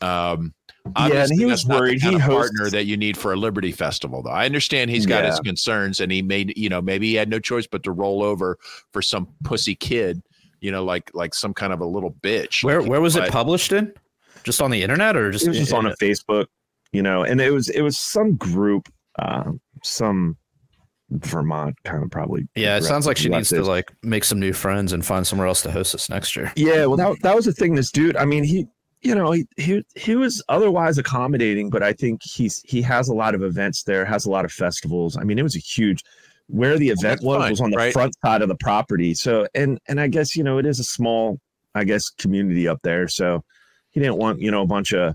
[0.00, 0.54] Um,
[0.96, 2.00] and he was not the worried.
[2.00, 4.30] kind He of hosts- partner that you need for a Liberty Festival, though.
[4.30, 7.38] I understand he's got his concerns, and he made you know maybe he had no
[7.38, 8.58] choice but to roll over
[8.92, 10.22] for some pussy kid,
[10.60, 12.64] you know, like like some kind of a little bitch.
[12.64, 13.92] Where where was it published in?
[14.44, 16.46] Just on the internet or just it was just on a Facebook,
[16.92, 20.36] you know, and it was it was some group, um, some
[21.18, 22.48] Vermont kind of probably.
[22.54, 25.46] Yeah, it sounds like she needs to like make some new friends and find somewhere
[25.46, 26.52] else to host this next year.
[26.56, 27.74] Yeah, well, that that was the thing.
[27.74, 28.66] This dude, I mean, he,
[29.02, 33.14] you know, he he he was otherwise accommodating, but I think he's he has a
[33.14, 35.16] lot of events there, has a lot of festivals.
[35.16, 36.02] I mean, it was a huge.
[36.48, 37.92] Where the event that's was fine, was on the right?
[37.92, 39.14] front side of the property.
[39.14, 41.38] So, and and I guess you know it is a small,
[41.74, 43.08] I guess, community up there.
[43.08, 43.42] So,
[43.90, 45.14] he didn't want you know a bunch of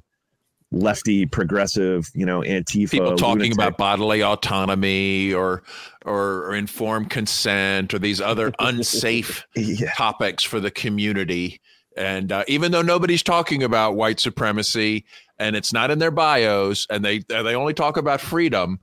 [0.72, 5.64] lefty, progressive, you know, antifa people talking lunatic- about bodily autonomy or,
[6.06, 11.62] or or informed consent or these other unsafe Yeah, topics for the community.
[11.96, 15.06] And uh, even though nobody's talking about white supremacy
[15.40, 18.80] and it's not in their bios, and they they only talk about freedom,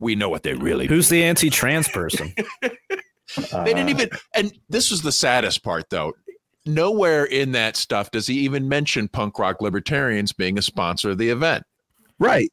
[0.00, 0.86] we know what they really.
[0.86, 2.34] Who's the anti-trans person?
[3.36, 4.10] They didn't uh, even.
[4.34, 6.14] And this was the saddest part, though.
[6.66, 11.18] Nowhere in that stuff does he even mention punk rock libertarians being a sponsor of
[11.18, 11.64] the event.
[12.18, 12.50] right.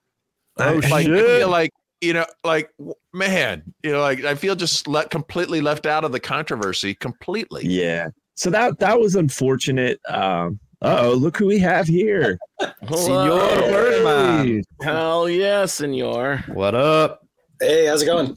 [0.58, 2.70] I- like I feel like you know like
[3.14, 7.66] man you know like i feel just let completely left out of the controversy completely
[7.66, 8.10] Yeah.
[8.36, 10.00] So that that was unfortunate.
[10.10, 12.38] Um, oh, look who we have here.
[12.94, 14.62] Senor Birdman.
[14.82, 16.44] Hell yeah, senor.
[16.50, 17.22] What up?
[17.62, 18.36] Hey, how's it going?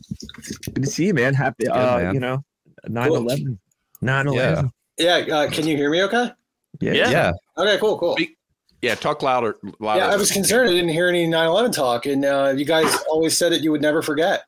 [0.72, 1.34] Good to see you, man.
[1.34, 2.14] Happy, uh, man.
[2.14, 2.38] you know,
[2.86, 3.58] 9 11.
[4.02, 4.52] 9 Yeah.
[4.52, 4.70] 11.
[4.98, 6.30] Yeah, uh, can you hear me okay?
[6.80, 6.92] Yeah.
[6.92, 7.10] Yeah.
[7.10, 7.32] Yeah.
[7.56, 8.14] Okay, cool, cool.
[8.14, 8.36] Speak-
[8.80, 12.06] yeah talk louder louder Yeah, I was concerned I didn't hear any 9 11 talk,
[12.06, 14.44] and uh, you guys always said that you would never forget.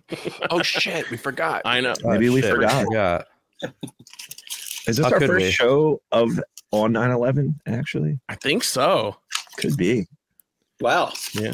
[0.50, 1.94] oh shit we forgot I know.
[2.02, 2.86] Maybe Oh, we shit, forgot.
[2.90, 3.22] Yeah.
[4.86, 5.50] Is this How our first we?
[5.50, 6.30] show of
[6.70, 7.54] on 9/11?
[7.66, 9.16] Actually, I think so.
[9.58, 10.06] could be.
[10.80, 11.12] Wow.
[11.34, 11.52] Yeah.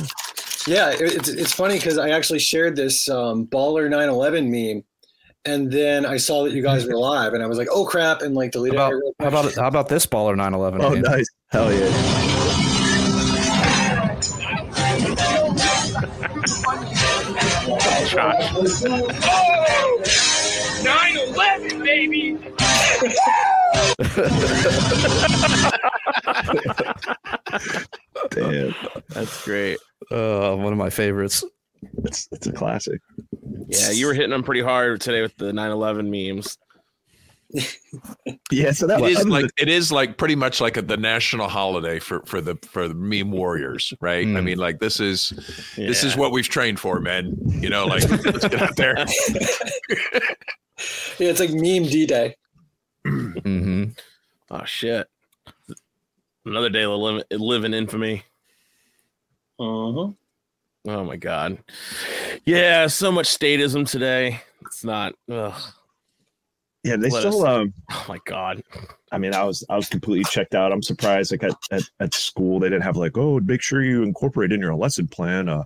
[0.67, 4.85] Yeah, it- it's it's funny because I actually shared this um, baller 9/11 meme,
[5.45, 8.23] and then I saw that you guys were live, and I was like, "Oh crap!"
[8.23, 9.03] and like How deleted about it.
[9.21, 9.41] how quick.
[9.41, 10.83] about how about this baller 911?
[10.83, 11.03] Oh, game?
[11.03, 11.29] nice.
[11.51, 13.01] Hell yeah.
[19.23, 20.03] Oh!
[20.83, 22.39] 9 11, baby!
[28.31, 28.75] Damn,
[29.09, 29.79] That's great.
[30.11, 31.45] Uh, one of my favorites.
[32.05, 33.01] It's it's a classic.
[33.69, 36.59] Yeah, you were hitting them pretty hard today with the 9/11 memes.
[38.53, 40.97] Yeah, so that It was is like it is like pretty much like a, the
[40.97, 44.25] national holiday for for the for the meme warriors, right?
[44.25, 44.45] I Mm.
[44.45, 45.31] mean, like this is
[45.77, 47.37] this is what we've trained for, man.
[47.61, 48.95] You know, like let's get out there.
[51.19, 52.37] Yeah, it's like meme D Day.
[53.07, 53.85] Mm-hmm.
[54.51, 55.07] Oh shit.
[56.47, 58.23] Another day to live, live in infamy.
[59.59, 60.13] Uh-huh.
[60.87, 61.59] Oh my god.
[62.45, 64.41] Yeah, so much statism today.
[64.63, 65.15] It's not.
[65.31, 65.55] Ugh.
[66.85, 66.97] yeah.
[66.97, 67.75] They Let still um.
[67.91, 68.63] Oh my god.
[69.13, 70.73] I mean, I was I was completely checked out.
[70.73, 71.33] I'm surprised.
[71.33, 74.61] Like at, at, at school, they didn't have like, oh, make sure you incorporate in
[74.61, 75.49] your lesson plan.
[75.49, 75.65] Uh,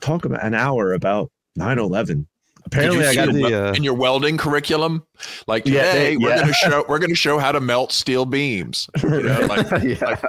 [0.00, 2.26] talk about an hour about 9/11.
[2.66, 5.04] Apparently, Did I you got see the, the, uh, in your welding curriculum,
[5.46, 6.40] like, Yeah, hey, they- we're yeah.
[6.40, 8.88] gonna show we're gonna show how to melt steel beams.
[9.02, 10.20] You know, like yeah.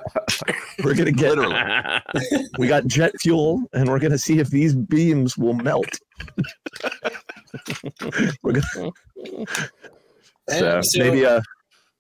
[0.84, 1.56] we're gonna get literally.
[2.60, 5.88] we got jet fuel, and we're gonna see if these beams will melt.
[8.44, 8.92] we're gonna
[10.50, 11.42] so, so- maybe uh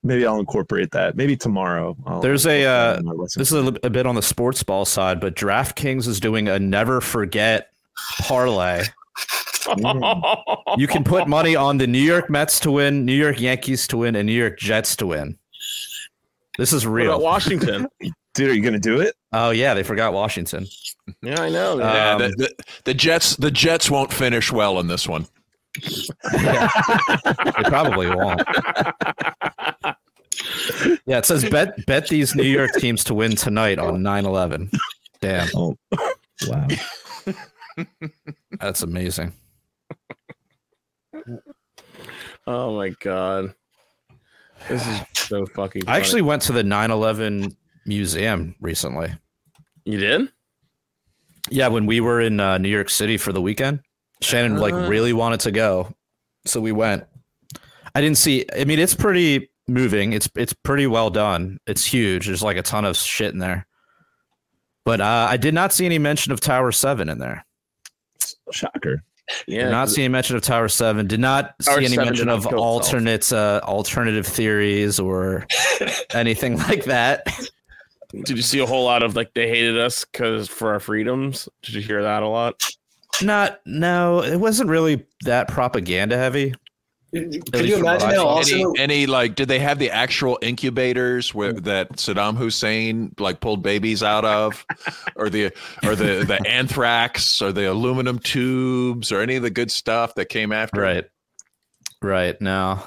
[0.03, 1.15] maybe I'll incorporate that.
[1.17, 1.97] Maybe tomorrow.
[2.05, 4.63] I'll There's a, incorporate uh, that in This is a, a bit on the sports
[4.63, 7.71] ball side, but DraftKings is doing a never forget
[8.21, 8.83] parlay.
[10.77, 13.97] You can put money on the New York Mets to win, New York Yankees to
[13.97, 15.37] win, and New York Jets to win.
[16.57, 17.11] This is What real.
[17.11, 17.87] about Washington?
[18.33, 19.15] Dude, are you gonna do it?
[19.33, 20.67] oh yeah, they forgot Washington.
[21.23, 21.73] yeah, I know.
[21.73, 25.25] Uh, Yeah, Um, the, the, the Jets the Jets won't finish well in this one.
[26.33, 26.67] Yeah.
[27.25, 28.41] they probably won't.
[31.05, 34.71] Yeah, it says bet bet these New York teams to win tonight on 9-11.
[35.21, 35.47] Damn,
[36.47, 36.67] Wow.
[38.59, 39.33] that's amazing.
[42.47, 43.53] Oh my god.
[44.67, 47.55] This is so fucking I actually went to the 9-11
[47.85, 49.13] museum recently.
[49.85, 50.29] You did?
[51.51, 53.81] Yeah, when we were in uh, New York City for the weekend,
[54.21, 54.87] Shannon like Ah.
[54.87, 55.93] really wanted to go,
[56.45, 57.05] so we went.
[57.95, 58.45] I didn't see.
[58.59, 60.11] I mean, it's pretty moving.
[60.13, 61.59] It's it's pretty well done.
[61.67, 62.25] It's huge.
[62.25, 63.65] There's like a ton of shit in there,
[64.83, 67.45] but uh, I did not see any mention of Tower Seven in there.
[68.51, 69.03] Shocker.
[69.47, 69.65] Yeah.
[69.65, 71.07] did not see any mention of Tower Seven.
[71.07, 75.45] Did not Tower see any mention of alternate uh, alternative theories or
[76.13, 77.25] anything like that.
[78.11, 81.49] Did you see a whole lot of like they hated us because for our freedoms?
[81.61, 82.61] Did you hear that a lot?
[83.21, 86.53] Not no, it wasn't really that propaganda heavy.
[87.13, 88.59] Can least you imagine how awesome?
[88.59, 93.63] Any, any like did they have the actual incubators where that Saddam Hussein like pulled
[93.63, 94.65] babies out of,
[95.15, 95.51] or the
[95.83, 100.25] or the the anthrax or the aluminum tubes or any of the good stuff that
[100.25, 100.81] came after?
[100.81, 101.05] Right.
[102.01, 102.39] Right.
[102.41, 102.83] No.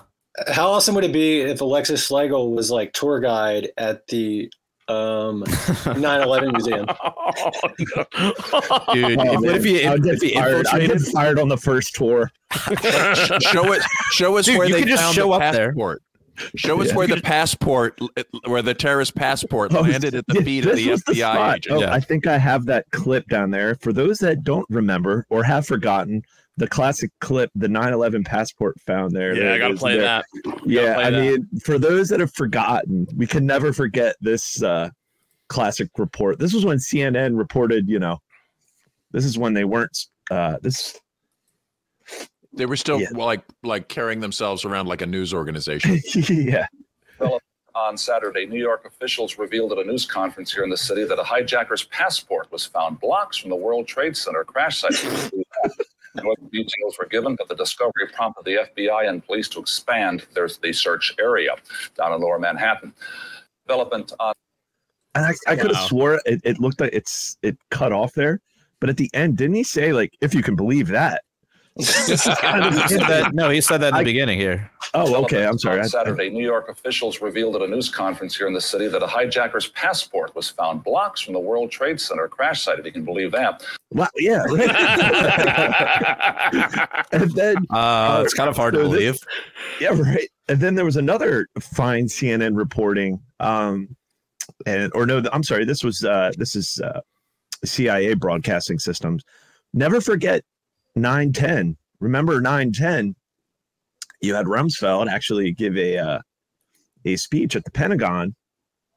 [0.48, 4.52] How awesome would it be if Alexis Schlegel was like tour guide at the
[4.90, 6.87] um, 9/11 museum?
[8.92, 10.66] Dude, Oh, what if he, I if, get if he fired.
[10.66, 11.12] I get infiltrated?
[11.12, 12.31] fired on the first tour.
[12.53, 13.83] show it.
[14.12, 15.68] Show us Dude, where you they could just found show the up there.
[15.68, 16.03] passport.
[16.57, 16.94] Show us Yeah.
[16.94, 17.98] where the passport,
[18.46, 21.14] where the terrorist passport Oh, landed at the yeah, feet of this the was the
[21.16, 21.57] spot.
[21.59, 21.76] agent.
[21.76, 21.92] Oh, Yeah.
[21.92, 23.74] I think I have that clip down there.
[23.76, 26.22] For those that don't remember or have forgotten,
[26.61, 29.35] the classic clip, the 9/11 passport found there.
[29.35, 30.03] yeah, There I gotta play there.
[30.03, 30.25] that.
[30.66, 31.20] Yeah, play I that.
[31.23, 34.90] mean, for those that have forgotten, we can never forget this uh,
[35.49, 36.38] classic report.
[36.38, 38.18] This was when CNN reported, you know,
[39.11, 39.96] this is when they weren't.
[40.31, 41.01] Uh, this
[42.53, 43.09] They were still Yeah.
[43.12, 45.99] like like carrying themselves around like a news organization.
[46.29, 46.66] yeah,
[47.75, 51.18] On Saturday, New York officials revealed at a news conference here in the city that
[51.18, 55.33] a hijacker's passport was found blocks from the World Trade Center crash site.
[56.16, 60.49] No details were given, but the discovery prompted the FBI and police to expand their,
[60.62, 61.55] the search area
[61.96, 62.92] down in lower Manhattan.
[63.66, 64.33] Development on
[65.14, 65.87] and I, I could have Wow.
[65.87, 68.40] swore it, it looked like it's it cut off there,
[68.81, 71.23] but at the end, didn't he say like, if you can believe that?
[71.76, 74.70] He said that- no, he said that in the I- beginning here.
[74.92, 75.46] Oh, okay.
[75.46, 75.78] I'm sorry.
[75.80, 79.02] On Saturday, New York officials revealed at a news conference here in the city that
[79.02, 82.90] a hijacker's passport was found blocks from the World Trade Center crash site, if you
[82.92, 83.62] can believe that.
[83.92, 84.42] Wow, yeah.
[87.12, 89.18] and then Uh, it's kind of hard to so this- believe.
[89.80, 90.28] Yeah, right.
[90.48, 93.94] and then there was another fine CNN reporting, um,
[94.66, 97.00] and or no, I'm sorry, this was uh, this is uh,
[97.64, 99.22] CIA broadcasting systems.
[99.72, 100.42] Never forget
[100.96, 101.76] 910.
[102.00, 103.14] Remember 910?
[104.22, 106.18] You had Rumsfeld actually give a uh,
[107.05, 108.35] a speech at the Pentagon,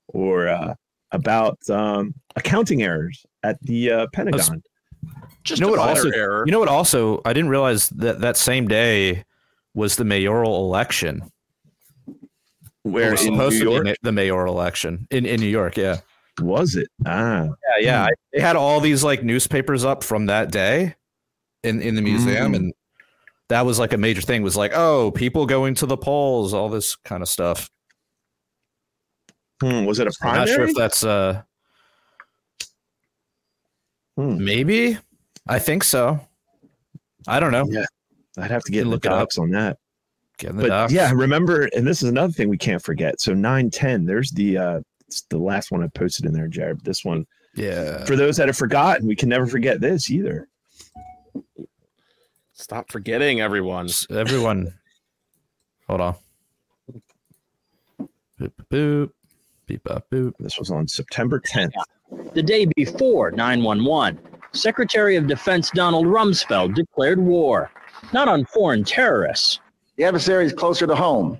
[0.08, 0.73] or uh,
[1.12, 4.62] about um, accounting errors at the uh, Pentagon.
[5.43, 6.43] Just You know what also- error.
[6.45, 6.69] You know what?
[6.69, 9.23] Also, I didn't realize that that same day
[9.73, 11.21] was the mayoral election.
[12.84, 15.77] Where was in New supposed to York be the mayoral election in, in New York.
[15.77, 15.99] Yeah,
[16.41, 16.89] was it?
[17.06, 18.03] Ah, yeah, yeah.
[18.03, 20.95] I, they had all these like newspapers up from that day
[21.63, 22.56] in in the museum, Mm.
[22.56, 22.73] and
[23.49, 24.41] that was like a major thing.
[24.43, 27.69] Was like, oh, people going to the polls, all this kind of stuff.
[29.62, 31.41] hmm, was it a I'm not sure if that's uh
[34.17, 34.43] Hmm.
[34.43, 34.97] maybe.
[35.47, 36.19] I think so.
[37.28, 37.65] I don't know.
[37.69, 37.86] Yeah,
[38.38, 39.19] I'd have to get Look it up.
[39.21, 39.78] docs on that.
[40.38, 40.93] Get the but docs.
[40.93, 43.19] yeah, remember, and this is another thing we can't forget.
[43.19, 46.84] So nine ten, there's the uh it's the last one I posted in there, Jared.
[46.84, 48.04] This one yeah.
[48.06, 50.47] for those that have forgotten, we can never forget this either.
[52.53, 53.89] Stop forgetting everyone.
[54.09, 54.73] Everyone,
[55.87, 56.15] hold on.
[56.91, 57.01] Boop,
[58.39, 59.09] boop, boop.
[59.65, 60.33] Beep, bop, boop.
[60.39, 61.71] This was on September 10th.
[62.33, 64.19] The day before 911,
[64.51, 67.71] Secretary of Defense Donald Rumsfeld declared war,
[68.11, 69.59] not on foreign terrorists.
[69.95, 71.39] The adversary is closer to home.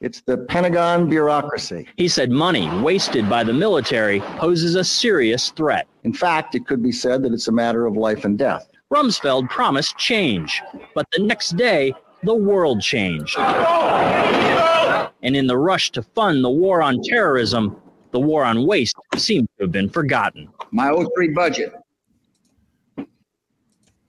[0.00, 1.88] It's the Pentagon bureaucracy.
[1.96, 5.88] He said money wasted by the military poses a serious threat.
[6.04, 8.68] In fact, it could be said that it's a matter of life and death.
[8.92, 10.62] Rumsfeld promised change,
[10.94, 13.36] but the next day, the world changed.
[13.38, 17.80] And in the rush to fund the war on terrorism,
[18.12, 20.48] the war on waste seemed to have been forgotten.
[20.70, 21.72] My 03 budget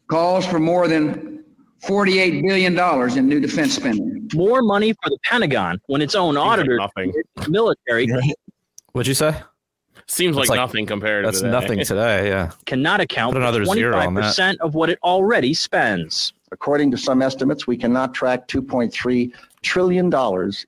[0.07, 1.43] calls for more than
[1.83, 4.29] $48 billion in new defense spending.
[4.33, 6.79] More money for the Pentagon when its own Seems auditor
[7.47, 8.07] military
[8.93, 9.35] What'd you say?
[10.07, 11.59] Seems like, like- nothing compared That's to today.
[11.59, 12.27] nothing today.
[12.29, 12.51] Yeah.
[12.65, 14.35] cannot account Put for another zero on that.
[14.35, 16.33] 25% of what it already spends.
[16.51, 19.31] According to some estimates, we cannot track $2.3
[19.63, 20.11] trillion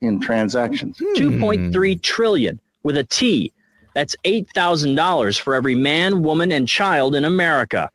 [0.01, 0.97] in transactions.
[0.99, 1.41] Hmm.
[1.41, 3.53] 2.3 trillion with a T.
[3.95, 7.89] That's $8,000 for every man, woman, and child in America.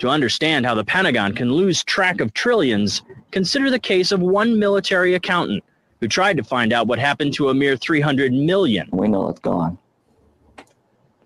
[0.00, 4.58] To understand how the Pentagon can lose track of trillions, consider the case of one
[4.58, 5.64] military accountant
[6.00, 8.88] who tried to find out what happened to a mere 300 million.
[8.92, 9.76] We know it's gone,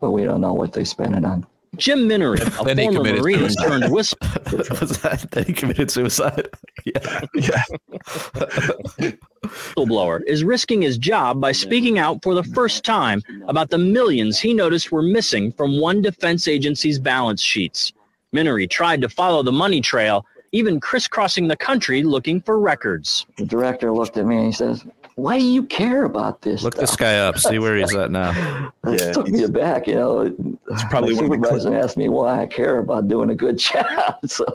[0.03, 1.47] but we don't know what they spent it on.
[1.77, 3.67] Jim Minnery, a Then former committed Marine suicide.
[3.67, 5.31] turned whistleblower, was that?
[5.31, 6.49] Then he committed suicide.
[6.85, 7.21] Yeah.
[7.35, 7.63] Yeah.
[9.45, 14.41] whistleblower is risking his job by speaking out for the first time about the millions
[14.41, 17.93] he noticed were missing from one defense agency's balance sheets.
[18.33, 23.25] Minnery tried to follow the money trail, even crisscrossing the country looking for records.
[23.39, 24.85] The director looked at me and he says,
[25.17, 26.63] Why do you care about this?
[26.63, 27.39] Look this guy up.
[27.39, 28.73] See where he's at now.
[28.87, 30.21] It Yeah, took me aback, you know.
[30.23, 33.35] It's probably My one of the supervisor asked me why I care about doing a
[33.35, 34.17] good job.
[34.27, 34.47] So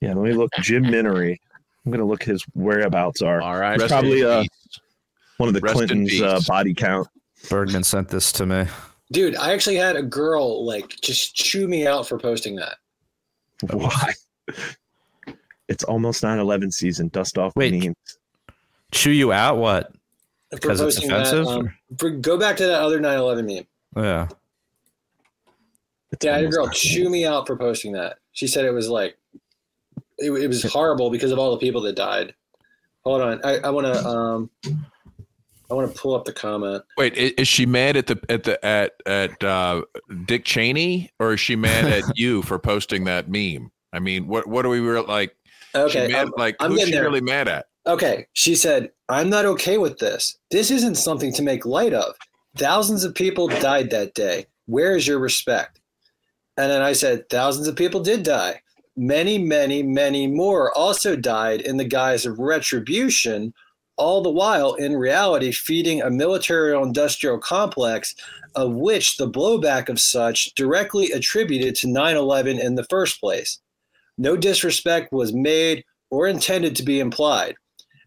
[0.00, 0.50] Yeah, let me look.
[0.60, 1.38] Jim Minnery.
[1.84, 3.40] I'm gonna look his whereabouts are.
[3.40, 3.78] All right.
[3.78, 4.44] Rest- probably, uh.
[5.38, 7.08] One of the Rest Clintons' uh, body count.
[7.50, 8.64] Bergman sent this to me.
[9.12, 12.76] Dude, I actually had a girl like just chew me out for posting that.
[13.70, 14.12] Why?
[15.68, 17.08] It's almost 9/11 season.
[17.08, 17.72] Dust off Wait.
[17.72, 17.96] memes.
[18.96, 19.58] Chew you out?
[19.58, 19.92] What?
[20.50, 21.44] Because it's offensive?
[21.44, 23.66] That, um, go back to that other 9/11 meme.
[23.96, 24.28] Yeah.
[26.12, 28.18] It's Yeah, I had a girl chew me out for posting that.
[28.32, 29.16] She said it was like
[30.18, 32.34] it, it was horrible because of all the people that died.
[33.04, 34.50] Hold on, I, I want to um,
[35.70, 36.82] I want to pull up the comment.
[36.96, 39.82] Wait, is she mad at the at the at at uh,
[40.24, 43.70] Dick Cheney, or is she mad at you for posting that meme?
[43.92, 45.36] I mean, what what are we real like?
[45.74, 47.02] Okay, she mad, um, like I'm who's she there.
[47.02, 47.66] really mad at?
[47.86, 50.36] Okay, she said, I'm not okay with this.
[50.50, 52.16] This isn't something to make light of.
[52.56, 54.46] Thousands of people died that day.
[54.66, 55.80] Where is your respect?
[56.56, 58.60] And then I said, Thousands of people did die.
[58.96, 63.54] Many, many, many more also died in the guise of retribution,
[63.96, 68.14] all the while, in reality, feeding a military industrial complex
[68.56, 73.60] of which the blowback of such directly attributed to 9 11 in the first place.
[74.18, 77.54] No disrespect was made or intended to be implied.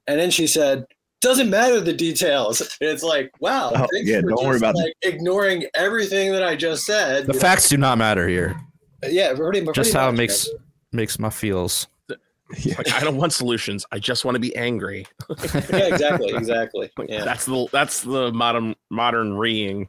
[0.10, 0.86] And then she said,
[1.22, 6.32] "Doesn't matter the details." It's like, wow, Oh, yeah, don't worry about like ignoring everything
[6.32, 7.28] that I just said.
[7.28, 8.60] The facts do not matter here.
[9.07, 10.49] yeah, pretty, pretty Just how it much, makes
[10.91, 11.88] makes my feels.
[12.10, 13.86] Like I don't want solutions.
[13.91, 15.05] I just want to be angry.
[15.70, 16.89] Yeah, exactly, exactly.
[17.07, 17.24] Yeah.
[17.24, 19.88] That's the that's the modern modern reing.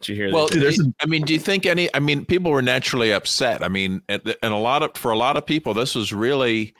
[0.00, 0.58] Did you hear Well, that?
[0.58, 1.88] There's I mean, do you think any?
[1.94, 3.62] I mean, people were naturally upset.
[3.62, 6.74] I mean, and and a lot of for a lot of people, this was really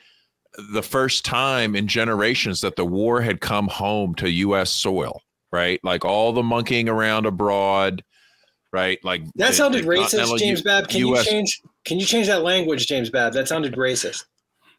[0.72, 4.70] the first time in generations that the war had come home to U.S.
[4.70, 5.22] soil,
[5.52, 5.80] right?
[5.84, 8.02] Like all the monkeying around abroad,
[8.72, 8.98] right?
[9.04, 10.88] Like That the- sounded the racist, continental James U- Babb.
[10.88, 11.60] Can US you change?
[11.84, 13.32] Can you change that language, James Babb?
[13.32, 14.24] That sounded racist.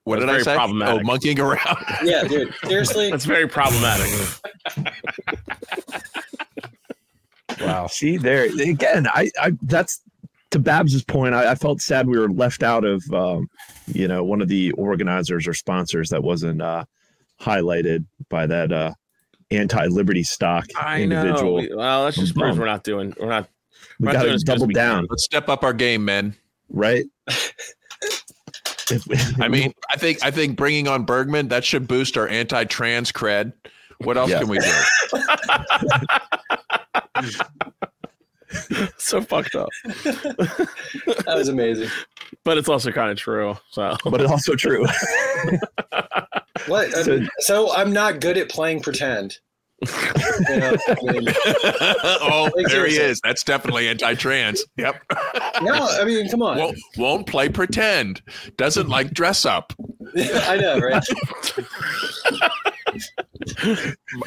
[0.03, 0.53] What That's did I say?
[0.53, 1.01] Oh, problematic.
[1.01, 1.85] Oh, monkeying around.
[2.03, 2.53] Yeah, dude.
[2.65, 3.09] Seriously.
[3.11, 4.07] That's very problematic.
[7.59, 7.87] Wow.
[7.87, 9.07] See there again.
[9.07, 10.01] I, I that's
[10.51, 11.33] to Babs's point.
[11.33, 13.49] I, I felt sad we were left out of, um,
[13.87, 16.85] you know, one of the organizers or sponsors that wasn't uh,
[17.41, 18.93] highlighted by that uh,
[19.49, 21.61] anti-Libertystock I individual.
[21.61, 21.77] know.
[21.77, 23.13] Well, that's just I'm proves we're not doing.
[23.19, 23.49] We're not.
[23.99, 25.73] We we're not got to as good as double we down, Let's step up our
[25.73, 26.35] game, man.
[26.69, 27.05] right?
[29.39, 33.53] I mean, I think I think bringing on Bergman that should boost our anti-trans cred.
[33.99, 34.39] What else Yeah.
[34.39, 34.71] can we do?
[39.11, 39.69] so fucked up.
[41.25, 41.89] That was amazing.
[42.43, 43.55] But it's also kind of true.
[43.71, 44.85] So but it's also true.
[46.67, 46.91] What?
[46.91, 49.37] So- So, I'm not good at playing pretend.
[49.81, 49.87] You
[50.59, 51.25] know, I mean,
[52.21, 53.03] oh, Like, there he seriously.
[53.03, 53.21] is.
[53.23, 54.63] That's definitely anti-trans.
[54.77, 55.01] Yep.
[55.63, 56.57] no, I mean, come on.
[56.59, 58.21] won't won't play pretend.
[58.57, 59.73] Doesn't like dress up.
[60.15, 61.03] I know, right?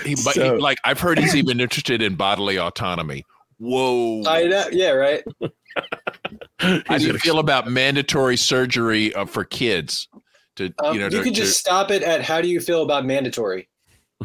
[0.05, 3.25] He, but So- he, like I've heard he's even interested in bodily autonomy.
[3.65, 4.23] Whoa.
[4.27, 4.67] I know.
[4.73, 5.25] Yeah, right.
[6.59, 10.09] How do you feel about mandatory surgery uh, for kids?
[10.57, 12.61] To Um, you know, you to, could to- just stop it at how do you
[12.61, 13.69] feel about mandatory?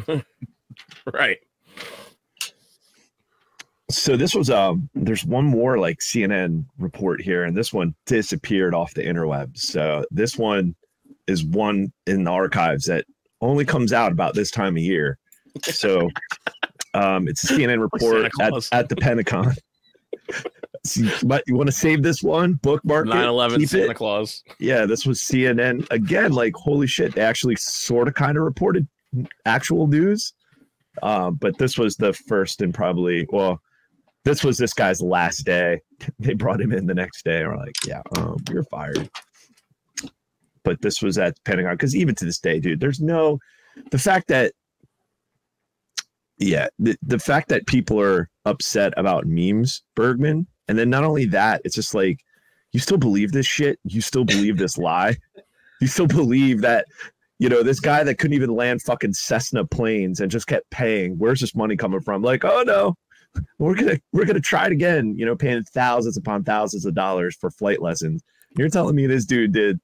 [1.12, 1.38] right.
[3.90, 8.74] so this was um there's one more like CNN report here and this one disappeared
[8.74, 9.58] off the interwebs.
[9.58, 10.74] So this one
[11.26, 13.04] is one in the archives that
[13.40, 15.18] only comes out about this time of year.
[15.62, 16.08] So
[16.94, 19.54] um it's a CNN report at, at the Pentagon.
[20.82, 23.96] So you, might- you want to save this one, bookmark it, 9/11 Santa it.
[23.96, 24.42] Claus.
[24.58, 26.32] Yeah, this was CNN again.
[26.32, 28.88] Like, holy shit, they actually sort of kind of reported
[29.44, 30.32] actual news.
[31.02, 33.60] Um, but this was the first and probably well,
[34.24, 35.80] this was this guy's last day.
[36.18, 39.10] They brought him in the next day and were like, Yeah, um, you're fired.
[40.64, 43.38] But this was at Pentagon because even to this day, dude, there's no
[43.90, 44.52] the fact that
[46.40, 51.26] yeah, the, the fact that people are upset about memes, Bergman, and then not only
[51.26, 52.24] that, it's just like
[52.72, 53.78] you still believe this shit?
[53.84, 55.16] You still believe this lie?
[55.80, 56.86] You still believe that,
[57.38, 61.18] you know, this guy that couldn't even land fucking Cessna planes and just kept paying,
[61.18, 62.22] where's this money coming from?
[62.22, 62.96] Like, oh no,
[63.58, 67.36] we're gonna we're gonna try it again, you know, paying thousands upon thousands of dollars
[67.36, 68.22] for flight lessons.
[68.56, 69.78] You're telling me this dude did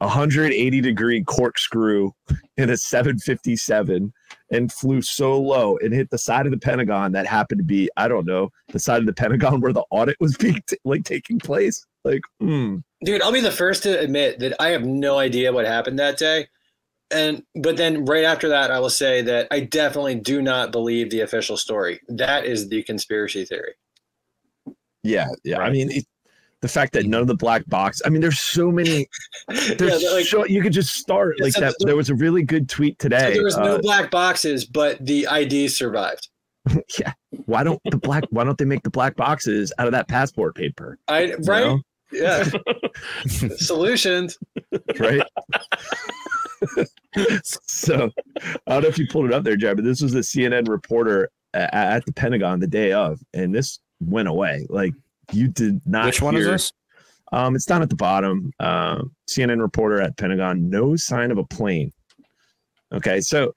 [0.00, 2.10] a 180 degree corkscrew
[2.56, 4.12] in a 757
[4.50, 7.88] and flew so low and hit the side of the Pentagon that happened to be,
[7.96, 11.04] I don't know, the side of the Pentagon where the audit was being t- like
[11.04, 11.84] taking place.
[12.04, 12.78] Like, hmm.
[13.04, 16.18] Dude, I'll be the first to admit that I have no idea what happened that
[16.18, 16.48] day.
[17.10, 21.10] And but then right after that, I will say that I definitely do not believe
[21.10, 22.00] the official story.
[22.08, 23.74] That is the conspiracy theory.
[25.02, 25.58] Yeah, yeah.
[25.58, 26.04] I mean, it,
[26.64, 28.00] the fact that none of the black box.
[28.06, 29.06] I mean, there's so many.
[29.76, 31.74] There's Yeah, like- so you could just start like so that.
[31.78, 33.34] the- There was a really good tweet So today.
[33.34, 36.26] there was no uh, black boxes, but the id survived.
[36.98, 37.12] yeah.
[37.44, 38.24] Why don't the black?
[38.30, 40.98] Why don't they make the black boxes out of that passport paper?
[41.06, 41.66] I right?
[41.66, 41.80] know?
[42.10, 42.44] Yeah.
[43.56, 44.38] Solutions.
[44.98, 45.22] right?
[47.42, 48.10] so
[48.66, 50.66] I don't know if you pulled it up there, Jay, but this was the CNN
[50.68, 54.66] reporter at the Pentagon the day of, and this went away.
[54.70, 54.94] Like
[55.32, 56.06] you did not.
[56.06, 56.72] Which one is this?
[57.32, 58.52] Um, it's down at the bottom.
[58.60, 61.92] Um, CNN reporter at Pentagon, no sign of a plane.
[62.92, 63.52] Okay, so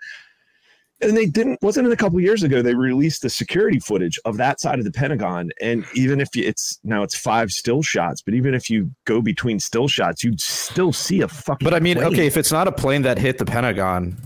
[1.02, 4.38] and they didn't wasn't it a couple years ago they released the security footage of
[4.38, 8.34] that side of the Pentagon, and even if it's now it's five still shots, but
[8.34, 11.66] even if you go between still shots, you'd still see a fucking.
[11.66, 12.14] But I mean, plane.
[12.14, 14.18] okay, if it's not a plane that hit the Pentagon,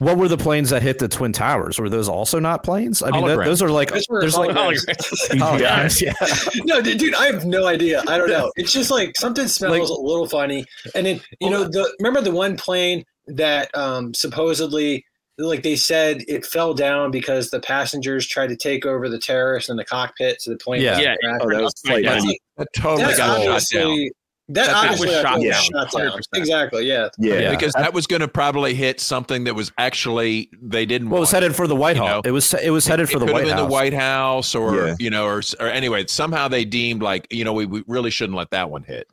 [0.00, 1.78] what were the planes that hit the Twin Towers?
[1.78, 3.02] Were those also not planes?
[3.02, 4.86] I mean, that, those are like Those were there's like holograms.
[5.38, 6.64] holograms, yeah.
[6.64, 8.02] no, dude, dude, I have no idea.
[8.08, 8.50] I don't know.
[8.56, 10.64] It's just like something smells a little funny.
[10.94, 15.04] And then you know, the remember the one plane that um supposedly
[15.36, 19.68] like they said it fell down because the passengers tried to take over the terrorists
[19.68, 20.98] in the cockpit, so the plane Yeah.
[20.98, 21.14] Yeah.
[21.42, 22.16] oh, that was flight Yeah.
[22.18, 22.40] 90.
[22.74, 23.48] totally That's got shot down.
[23.48, 24.12] obviously
[24.54, 26.18] that That thing was obviously shot was down, shot down.
[26.18, 26.22] 100%.
[26.34, 26.86] Exactly.
[26.86, 27.08] Yeah.
[27.18, 27.50] Yeah, Yeah.
[27.50, 31.08] because that was going to probably hit something that was actually they didn't.
[31.10, 32.24] Well, it was headed for the White You House.
[32.24, 33.66] know, it was it was headed for it the could White have been House.
[33.68, 34.94] the White House, or Yeah.
[34.98, 38.36] you know, or or anyway, somehow they deemed like you know we, we really shouldn't
[38.36, 39.08] let that one hit,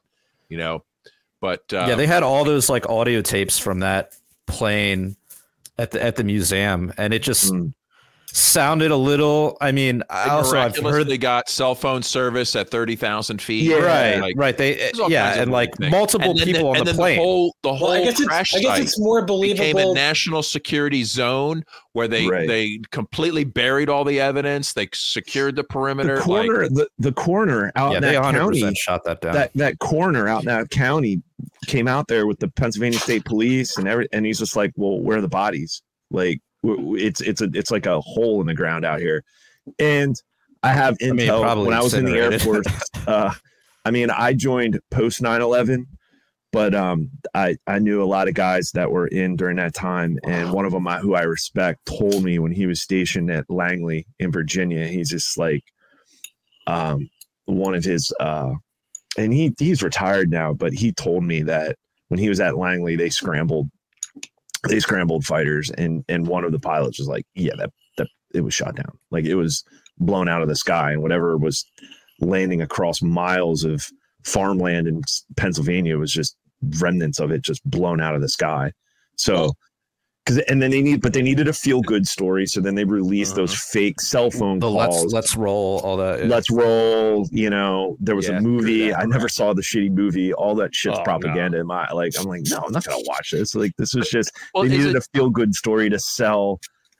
[0.49, 0.83] you know.
[1.39, 4.15] But uh, yeah, they had all those like audio tapes from that
[4.47, 5.15] plane
[5.77, 7.73] at the at the museum, and it just Mm.
[8.34, 9.57] Sounded a little.
[9.61, 13.41] I mean, I They also I've heard they got cell phone service at thirty thousand
[13.41, 13.63] feet.
[13.63, 13.78] Yeah.
[13.78, 14.57] right, Like, right.
[14.57, 15.91] They yeah, and like things.
[15.91, 17.17] multiple And people and on the then plane.
[17.17, 19.32] The whole, the whole Well, I guess, it's, crash I guess site it's more became
[19.32, 19.93] a believable.
[19.95, 21.63] national security zone
[21.93, 22.47] where they Right.
[22.47, 24.73] they completely buried all the evidence.
[24.73, 26.15] They secured the perimeter.
[26.21, 29.21] The like- corner, the, the corner out yeah, in they that 100 county, shot that
[29.21, 29.34] down.
[29.34, 31.21] that that corner out in that county
[31.65, 34.99] came out there with the Pennsylvania State Police and every, and he's just like, well,
[34.99, 35.82] where are the bodies?
[36.09, 39.23] Like, w- w- it's it's a it's like a hole in the ground out here,
[39.79, 40.15] and
[40.63, 42.39] I have I mean, intel when I was in the Air.
[42.39, 42.65] Force.
[43.07, 43.33] Uh,
[43.85, 45.85] I mean, I joined post 9/11,
[46.51, 50.19] but um, I I knew a lot of guys that were in during that time,
[50.25, 53.49] and one of them I, who I respect told me when he was stationed at
[53.49, 55.63] Langley in Virginia, he's just like,
[56.67, 57.09] um,
[57.45, 58.51] one of his uh,
[59.17, 61.77] and he he's retired now, but he told me that
[62.09, 63.69] when he was at Langley, they scrambled
[64.67, 68.41] they scrambled fighters and and one of the pilots was like, yeah, that that it
[68.41, 68.97] was shot down.
[69.11, 69.63] Like it was
[69.97, 71.65] blown out of the sky and whatever was
[72.19, 73.85] landing across miles of
[74.23, 75.01] farmland in
[75.35, 76.35] Pennsylvania was just
[76.79, 78.71] remnants of it just blown out of the sky.
[79.15, 79.53] So
[80.28, 82.45] because and then they need but they needed a feel good story.
[82.45, 83.69] So then they released those uh-huh.
[83.71, 85.03] fake cell phone the calls.
[85.03, 86.28] let's let's roll all that.
[86.28, 87.28] Let's roll.
[87.32, 88.93] You know, there was Yeah, a movie.
[88.93, 90.34] I never saw the shitty movie.
[90.34, 91.59] All that shit's Oh, propaganda.
[91.59, 93.55] In my like, I'm like, no, I'm not gonna watch this.
[93.55, 96.59] Like, this was just Well, they needed it- a feel good story to sell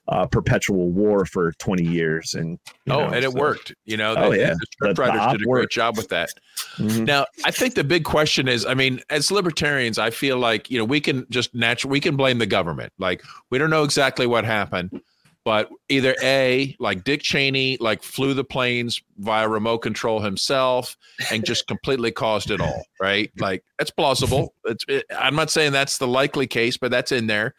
[0.09, 2.57] uh, perpetual war for 20 years, and
[2.89, 3.73] oh, know, and it so- worked.
[3.85, 4.53] You know, Oh, the, yeah.
[4.53, 6.29] the scriptwriters did a great job with that.
[6.77, 7.05] Mhm.
[7.05, 10.77] Now, I think the big question is, I mean, as libertarians, I feel like you
[10.77, 12.93] know we can just naturally we can blame the government.
[12.99, 15.01] Like we don't know exactly what happened,
[15.43, 20.97] but either a like Dick Cheney like flew the planes via remote control himself
[21.31, 23.31] and just completely caused it all, right?
[23.39, 24.53] Like that's plausible.
[24.65, 27.55] It's it, I'm not saying that's the likely case, but that's in there.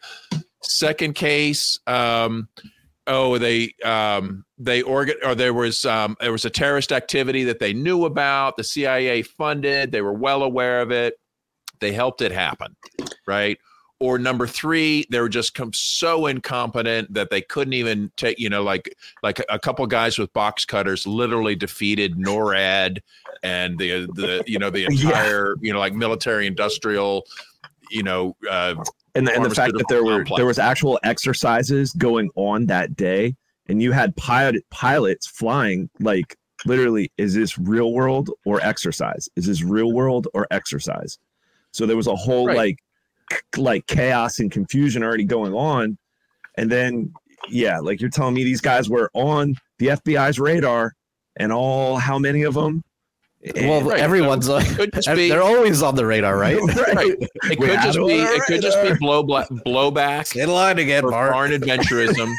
[0.61, 2.49] Second case, um,
[3.09, 7.59] oh they um they organ or there was um there was a terrorist activity that
[7.59, 11.15] they knew about the cia funded they were well aware of it
[11.79, 12.75] they helped it happen
[13.25, 13.57] right
[13.99, 18.49] or number three they were just come so incompetent that they couldn't even take you
[18.49, 22.99] know like like a couple guys with box cutters literally defeated norad
[23.43, 25.07] and the the you know the Yeah.
[25.07, 27.25] entire you know like military industrial
[27.89, 28.75] you know uh
[29.19, 30.37] and, the- and the fact that there were complex.
[30.39, 33.35] there was actual exercises going on that day
[33.67, 39.45] and you had pilot pilots flying like literally is this real world or exercise is
[39.45, 41.17] this real world or exercise
[41.71, 42.57] so there was a whole Right.
[42.57, 42.77] like
[43.57, 45.97] like chaos and confusion already going on
[46.57, 47.13] and then
[47.49, 50.93] yeah like you're telling me these guys were on the fbi's radar
[51.37, 52.83] and all how many of them
[53.45, 54.77] Eh, well, Right, everyone's so like,
[55.15, 56.57] be- they're always on the radar, right?
[56.93, 57.15] right.
[57.45, 61.31] It could just be it could just be blow blowback In line again, Mark.
[61.33, 62.31] foreign adventurism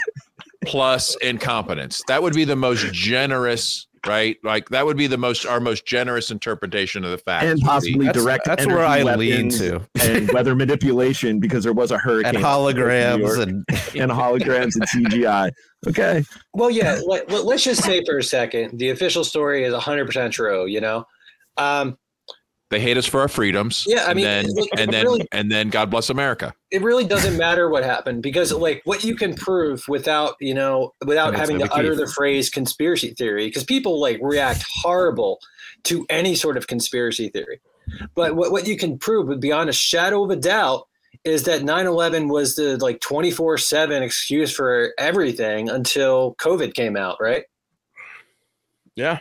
[0.67, 2.03] plus incompetence.
[2.07, 4.37] That would be the most generous, right?
[4.43, 8.07] Like that would be the most our most generous interpretation of the fact, and possibly
[8.07, 9.81] That's- direct that's where I lean weapons to.
[10.01, 13.65] and weather manipulation because there was a hurricane and up in New holograms and
[13.97, 15.51] and holograms and CGI.
[15.89, 16.25] Okay.
[16.53, 17.01] Well, yeah.
[17.07, 20.67] Let, let, us just say for a second, the official story is 100% true.
[20.67, 21.07] You know,
[21.57, 21.97] um,
[22.71, 23.85] they hate us for our freedoms.
[23.87, 26.55] Yeah, I and mean, then look, and then really- and then God bless America.
[26.71, 30.95] it really doesn't matter what happened because, like, what you can prove without, you know,
[31.05, 35.41] without having to utter the phrase conspiracy theory, because people like react horrible
[35.85, 37.61] to any sort of conspiracy theory.
[38.15, 40.87] But what, what you can prove, with beyond a shadow of a doubt,
[41.25, 47.45] is that 9-11 was the like 24-7 excuse for everything until covid came out right
[48.95, 49.19] Yeah.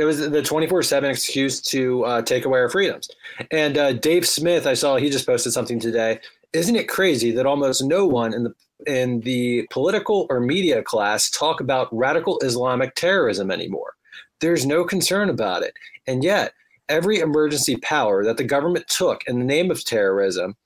[0.00, 3.08] It was the 24-7 excuse to uh, take away our freedoms.
[3.50, 6.20] And uh, dave smith i saw he just posted something today.
[6.52, 8.54] Isn't it crazy that almost no one in the
[8.86, 13.94] in the political or media class talk about radical islamic terrorism anymore?
[14.40, 15.74] There's no concern about it.
[16.06, 16.54] And yet
[16.88, 20.56] every emergency power that the government took in the name of terrorism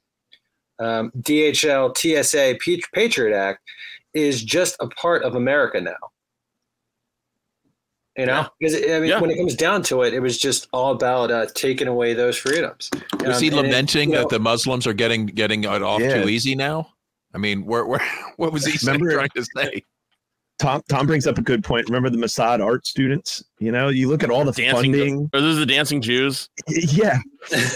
[0.80, 2.59] um, dhl tsa
[2.93, 3.61] patriot act
[4.14, 6.11] is just a part of america now
[8.17, 9.21] you know, because I mean, Yeah.
[9.21, 12.37] when it comes down to it, it was just all about uh, taking away those
[12.37, 12.91] freedoms.
[13.21, 15.83] Was Um, he and it- lamenting you know, that the Muslims are getting getting it
[15.83, 16.23] off Yeah.
[16.23, 16.89] too easy now?
[17.35, 18.01] I mean, where where
[18.37, 19.85] what was he saying, Remember- trying to say?
[20.61, 21.89] Tom Tom brings up a good point.
[21.89, 23.43] Remember the Mossad art students?
[23.59, 24.93] You know, you look at all the Dancing.
[24.93, 25.31] funding.
[25.35, 26.49] Are those the dancing Jews?
[26.69, 27.19] Yeah.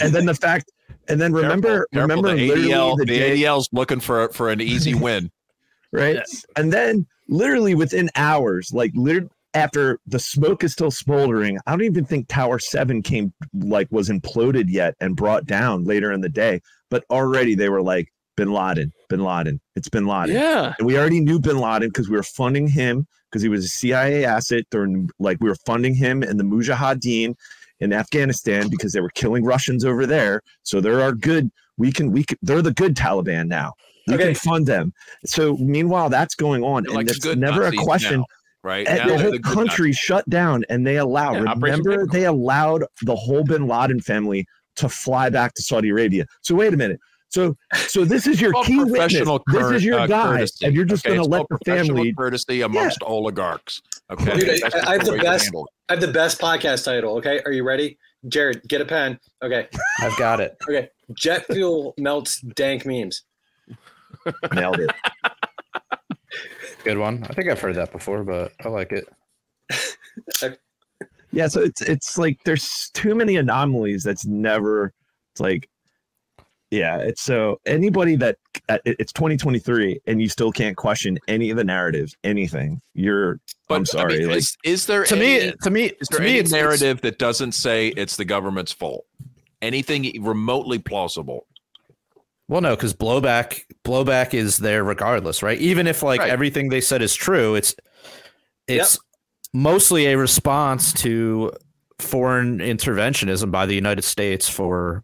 [0.01, 0.71] And then the fact
[1.09, 4.29] and then remember Careful, careful, remember the literally ADL the the day, ADL's looking for
[4.29, 5.31] for an easy win.
[5.91, 6.21] right?
[6.55, 11.83] And then literally within hours, like literally after the smoke is still smoldering, I don't
[11.83, 16.29] even think Tower 7 came like was imploded yet and brought down later in the
[16.29, 19.61] day, but already they were like bin Laden, Bin Laden.
[19.75, 20.35] It's Bin Laden.
[20.37, 20.75] Yeah.
[20.79, 23.69] And we already knew Bin Laden because we were funding him because he was a
[23.69, 27.35] CIA asset during like we were funding him and the Mujahideen
[27.81, 30.43] in Afghanistan because they were killing Russians over there.
[30.63, 31.51] So they're our good.
[31.79, 33.73] We can we can, they're the good Taliban now.
[34.07, 34.25] We Okay.
[34.27, 34.93] can fund them.
[35.27, 38.21] So meanwhile, that's going on, They're and like it's never Nazis a question.
[38.21, 38.27] now,
[38.69, 38.87] right?
[38.87, 41.33] And Now the whole the good country shut down, and they allow.
[41.33, 44.47] Yeah, remember, they allowed the whole Bin Laden family
[44.77, 46.27] to fly back to Saudi Arabia.
[46.43, 47.01] So wait a minute.
[47.31, 48.93] So so this is your It's called key witness.
[48.99, 51.17] professional This is your uh, guy, courtesy, and you're just okay?
[51.17, 52.15] going to It's let called the professional family.
[52.15, 53.83] courtesy amongst oligarchs.
[54.11, 55.51] Okay, Dude, I, I have the the way to best.
[55.89, 57.17] I have the best podcast title.
[57.19, 57.99] Okay, are you ready,
[58.29, 58.63] Jared?
[58.69, 59.19] Get a pen.
[59.43, 59.69] Okay,
[60.01, 60.57] I've got it.
[60.69, 60.89] okay.
[61.15, 63.23] Jet fuel melts dank memes.
[64.55, 64.91] Nailed it.
[66.85, 67.25] Good one.
[67.29, 69.09] I think I've heard that before, but I like it.
[71.31, 74.95] Yeah, so it's it's like there's too many anomalies that's never
[75.33, 75.69] it's like
[76.71, 78.39] yeah, it's so anybody that
[78.71, 82.81] uh, it's 2023 and you still can't question any of the narratives, anything.
[82.95, 85.85] You're But I'm sorry, I mean, like is, is there To any, me, to me,
[86.01, 89.05] is to there me, any it's it's- narrative that doesn't say it's the government's fault?
[89.61, 91.47] Anything remotely plausible?
[92.49, 95.59] Well, no, because blowback blowback is there regardless, right?
[95.59, 96.31] Even if like Right.
[96.31, 97.75] everything they said is true, it's
[98.67, 98.99] it's
[99.53, 101.53] mostly a response to
[101.99, 105.03] foreign interventionism by the United States for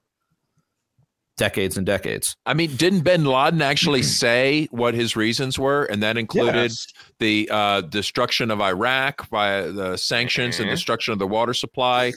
[1.37, 2.37] decades and decades.
[2.47, 6.87] I mean, didn't Bin Laden actually say what his reasons were, and that included Yes.
[7.19, 10.73] the uh, destruction of Iraq by the sanctions and Mhm.
[10.73, 12.13] destruction of the water supply,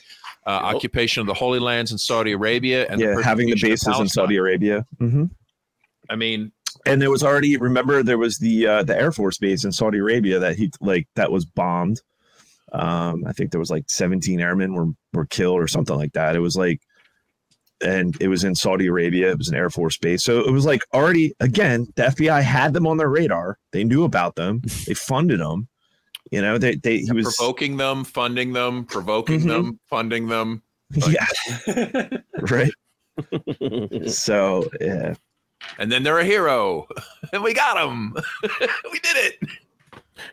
[0.47, 0.75] uh, Yep.
[0.75, 4.37] occupation of the Holy Lands in Saudi Arabia, and yeah, having the bases in Saudi
[4.37, 4.85] Arabia.
[4.97, 5.25] hmm
[6.09, 6.51] I mean,
[6.85, 9.97] And there was already remember there was the uh, the Air Force base in Saudi
[9.97, 12.01] Arabia that he like that was bombed.
[12.71, 16.35] Um, I think there was like 17 airmen were were killed or something like that.
[16.35, 16.79] It was like,
[17.81, 19.31] and it was in Saudi Arabia.
[19.31, 22.73] It was an Air Force base, so it was like already again the FBI had
[22.73, 23.57] them on their radar.
[23.73, 24.61] They knew about them.
[24.85, 25.67] They funded them.
[26.31, 29.47] You know, they they he was provoking them, funding them, provoking Mhm.
[29.47, 30.61] them, funding them.
[31.07, 31.25] yeah
[32.41, 32.71] right.
[34.07, 35.15] So yeah,
[35.79, 36.87] and then they're a hero,
[37.33, 38.13] and we got them.
[38.91, 39.49] we did it.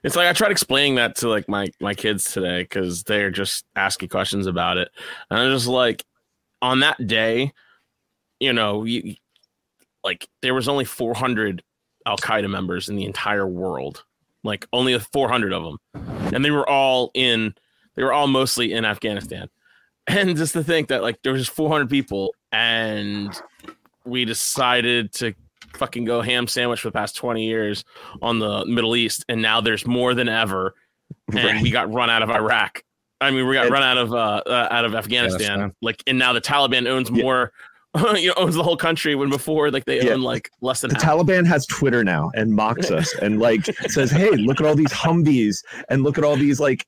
[0.03, 3.65] It's like I tried explaining that to like my my kids today because they're just
[3.77, 4.89] asking questions about it,
[5.31, 6.05] and I'm just like,
[6.61, 7.53] on that day,
[8.41, 9.15] you know, you,
[10.03, 11.63] like there was only 400
[12.07, 14.05] Al Qaeda members in the entire world,
[14.45, 15.79] like only 400 of them,
[16.33, 17.55] and they were all in,
[17.97, 19.49] they were all mostly in Afghanistan,
[20.07, 23.35] and just to think that like there was just 400 people, and
[24.05, 25.35] we decided to
[25.75, 27.85] fucking go ham sandwich for the past 20 years
[28.23, 30.75] on the Middle East, and now there's more than ever,
[31.33, 31.63] and Right.
[31.63, 32.85] we got run out of Iraq.
[33.21, 35.41] I mean, we got And- run out of uh, uh out of Afghanistan.
[35.51, 35.75] Afghanistan.
[35.81, 37.23] Like, and now the Taliban owns Yeah.
[37.23, 37.53] more,
[38.17, 39.15] you know, owns the whole country.
[39.15, 40.13] When before, like they Yeah.
[40.15, 41.05] own like less than the half.
[41.05, 44.93] Taliban has Twitter now and mocks us and like says, "Hey, look at all these
[44.93, 46.85] Humvees and look at all these like,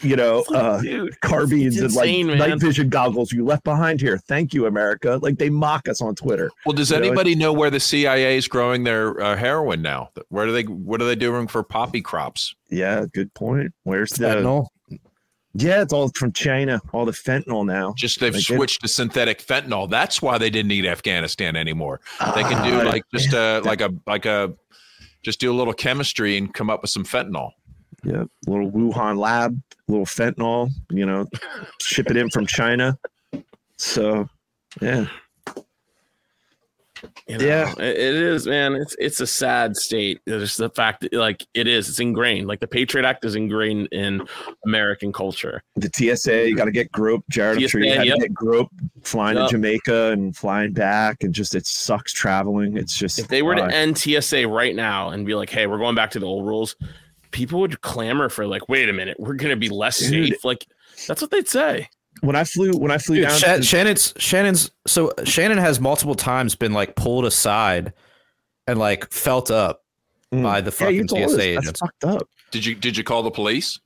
[0.00, 2.38] you know, uh, Dude, carbines it's and like man.
[2.38, 4.18] night vision goggles you left behind here.
[4.18, 6.50] Thank you, America." Like they mock us on Twitter.
[6.66, 10.10] Well, does You know, anybody know where the CIA is growing their uh, heroin now?
[10.28, 10.62] Where do they?
[10.64, 12.54] What are they doing for poppy crops?
[12.70, 13.72] Yeah, good point.
[13.84, 14.26] Where's the?
[14.26, 14.66] Fentanyl.
[15.56, 16.80] Yeah, it's all from China.
[16.92, 17.94] All the fentanyl now.
[17.96, 19.88] Just they've Like it- switched to synthetic fentanyl.
[19.88, 22.00] That's why they didn't need Afghanistan anymore.
[22.34, 24.52] They can do Ah, like just a like a like a
[25.22, 27.50] just do a little chemistry and come up with some fentanyl.
[28.04, 30.70] yeah, little Wuhan lab, little fentanyl.
[30.90, 31.26] You know,
[31.80, 32.98] ship it in from China.
[33.76, 34.28] So,
[34.82, 35.06] yeah,
[37.28, 37.72] You know, Yeah.
[37.78, 38.74] it- is, man.
[38.74, 40.20] It's it's a sad state.
[40.28, 41.88] Just the fact that like it is.
[41.88, 42.46] It's ingrained.
[42.48, 44.26] Like the Patriot Act is ingrained in
[44.66, 45.62] American culture.
[45.76, 47.28] the TSA, you got to get groped.
[47.30, 48.18] Jared, I'm sure you TSA, had to yep.
[48.18, 49.48] get groped flying Yep.
[49.48, 52.76] to Jamaica and flying back, and just it sucks traveling.
[52.76, 55.66] It's just If they were to uh, end TSA right now and be like, "Hey,
[55.66, 56.76] we're going back to the old rules,"
[57.30, 60.28] people would clamor for like, "Wait a minute, we're going to be less Dude.
[60.28, 60.66] safe." Like
[61.08, 61.88] that's what they'd say.
[62.24, 63.38] When I flew when I flew Dude, down.
[63.38, 67.92] Sha- to- Shannon's Shannon's so Shannon has multiple times been like pulled aside
[68.66, 69.80] and like felt up
[70.32, 70.42] Mm.
[70.42, 71.32] by the yeah, you fucking told us.
[71.40, 72.28] TSA That's fucked up.
[72.50, 73.78] Did you did you call the police?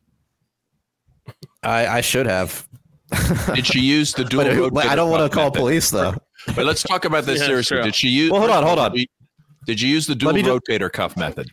[1.62, 2.66] I, I should have.
[3.55, 4.45] Did she use the dual?
[4.45, 5.59] But who- I don't want to call method?
[5.59, 6.14] police though.
[6.55, 7.76] But let's talk about this Yeah, seriously.
[7.76, 7.84] sure.
[7.84, 8.30] Did she use?
[8.30, 8.93] Well, hold on, hold on.
[9.66, 11.51] Did you use the dual me ju- rotator cuff method?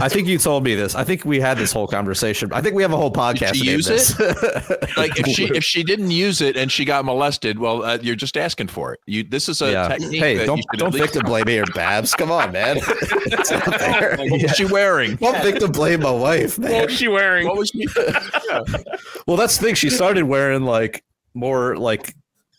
[0.00, 0.94] I think you told me this.
[0.94, 2.52] I think we had this whole conversation.
[2.52, 3.54] I think we have a whole podcast.
[3.54, 4.18] she use this.
[4.96, 8.16] Like if she if she didn't use it and she got molested, well, uh, you're
[8.16, 9.00] just asking for it.
[9.06, 9.88] You this is a yeah.
[9.88, 10.20] technique.
[10.20, 12.14] Hey, that don't you should don't victim blame me or Babs.
[12.14, 12.78] Come on, man.
[13.30, 14.18] It's not.
[14.18, 15.16] What was she wearing?
[15.16, 16.86] Don't victim blame my wife, What man.
[16.86, 17.46] was she wearing?
[17.46, 17.86] What was she?
[19.26, 19.74] Well, that's the thing.
[19.74, 22.14] She started wearing like more like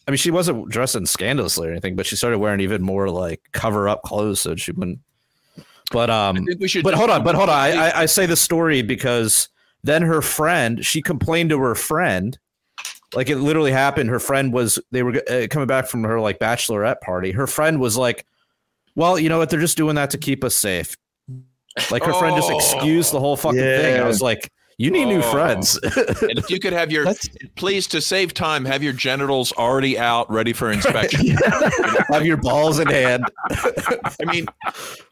[0.08, 3.42] I mean, she wasn't dressing scandalously or anything, but she started wearing even more like
[3.52, 5.00] cover up clothes so she wouldn't.
[5.92, 7.56] But um, I think we should but hold on, but hold on.
[7.56, 9.50] I, I, I say the story because
[9.84, 12.38] then her friend, she complained to her friend,
[13.16, 14.10] like it literally happened.
[14.10, 17.32] Her friend was they were uh, coming back from her like bachelorette party.
[17.32, 18.26] Her friend was like,
[18.96, 19.50] "Well, you know what?
[19.50, 20.96] They're just doing that to keep us safe."
[21.92, 24.00] Like her friend just excused the whole fucking thing.
[24.00, 25.32] I was like, "You need new Oh.
[25.32, 27.06] friends." And if you could have your,
[27.56, 31.38] please to save time, have your genitals already out, ready for inspection.
[32.12, 33.24] Have your balls in hand.
[33.52, 34.48] I mean,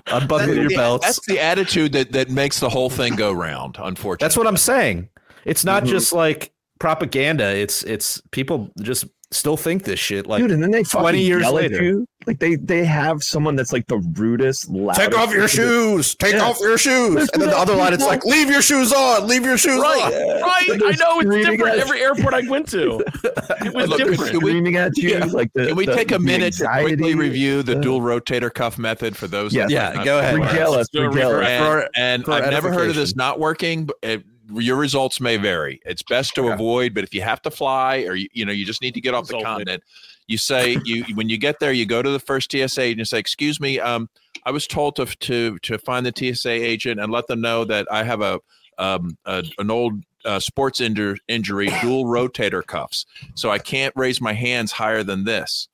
[0.08, 1.06] Unbuckle your the- belts.
[1.06, 3.78] That's the attitude that that makes the whole thing go round.
[3.80, 5.10] Unfortunately, That's what I'm saying.
[5.46, 5.88] It's not Mhm.
[5.90, 7.56] just like propaganda.
[7.56, 10.26] It's it's people just still think this shit.
[10.26, 11.84] Like Dude, and then they 20 fucking years yell at later.
[11.84, 12.08] you.
[12.28, 15.00] Like they they have someone that's like the rudest, loudest.
[15.00, 16.14] take off your shoes.
[16.16, 16.44] Take Yeah.
[16.44, 17.16] off your shoes.
[17.16, 19.26] Listen And then the to other line, it's like, leave your shoes on.
[19.28, 20.12] Leave your shoes Right, on.
[20.42, 20.70] right.
[20.70, 23.04] I know it's different at- every airport I went to.
[23.66, 24.32] It was Look, different.
[24.32, 25.10] Can we- screaming at you.
[25.10, 25.26] Yeah.
[25.26, 28.02] Like the, Can we the- take a the minute to quickly review the uh, dual
[28.02, 29.54] rotator cuff method for those?
[29.54, 29.68] Yeah.
[29.70, 30.36] Yeah, go ahead.
[30.36, 30.50] aware?
[30.50, 31.48] Regale us, do regale us.
[31.48, 33.86] And, For- and for I've never heard of this not working.
[33.86, 34.24] But it,
[34.54, 35.80] your results may vary.
[35.86, 38.66] It's best to avoid, but if you have to fly or you, you know you
[38.66, 39.82] just need to get off the continent,
[40.28, 43.06] you say you when you get there, you go to the first TSA and you
[43.06, 44.10] say, "Excuse me, um,
[44.46, 47.88] I was told to to to find the TSA agent and let them know that
[47.92, 48.40] I have a
[48.78, 53.06] um a, an old uh, sports injur- injury, dual rotator cuffs,
[53.36, 55.68] so I can't raise my hands higher than this."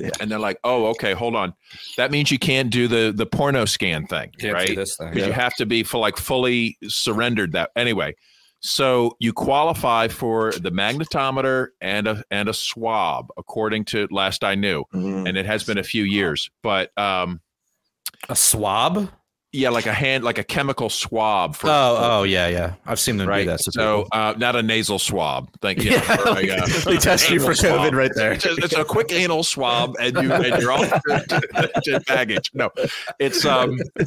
[0.00, 0.10] Yeah.
[0.20, 1.54] And they're like, "Oh, okay, hold on.
[1.96, 4.76] That means you can't do the the porno scan thing, Can't right?
[4.76, 5.10] this thing.
[5.12, 8.14] because you have to be for like fully surrendered that anyway
[8.60, 14.54] so you qualify for the magnetometer and a and a swab according to last i
[14.54, 15.28] knew Mhm.
[15.28, 17.40] and it has been a few years but um
[18.28, 19.08] A swab?
[19.52, 22.74] Yeah like a hand like a chemical swab for Oh, oh, yeah, yeah.
[22.84, 23.60] I've seen them right do that.
[23.60, 27.40] so uh not a nasal swab thank you Yeah, or like, uh, they test you
[27.40, 27.80] for swab.
[27.92, 28.32] COVID right there.
[28.32, 32.50] It's a, it's a quick anal swab, and you and you're all to, to baggage.
[32.54, 32.70] No,
[33.18, 33.78] it's um.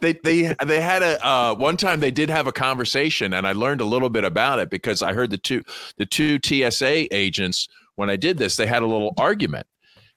[0.00, 3.52] they they they had a uh, one time they did have a conversation, and I
[3.52, 5.62] learned a little bit about it because I heard the two
[5.96, 9.66] the two TSA agents when I did this they had a little argument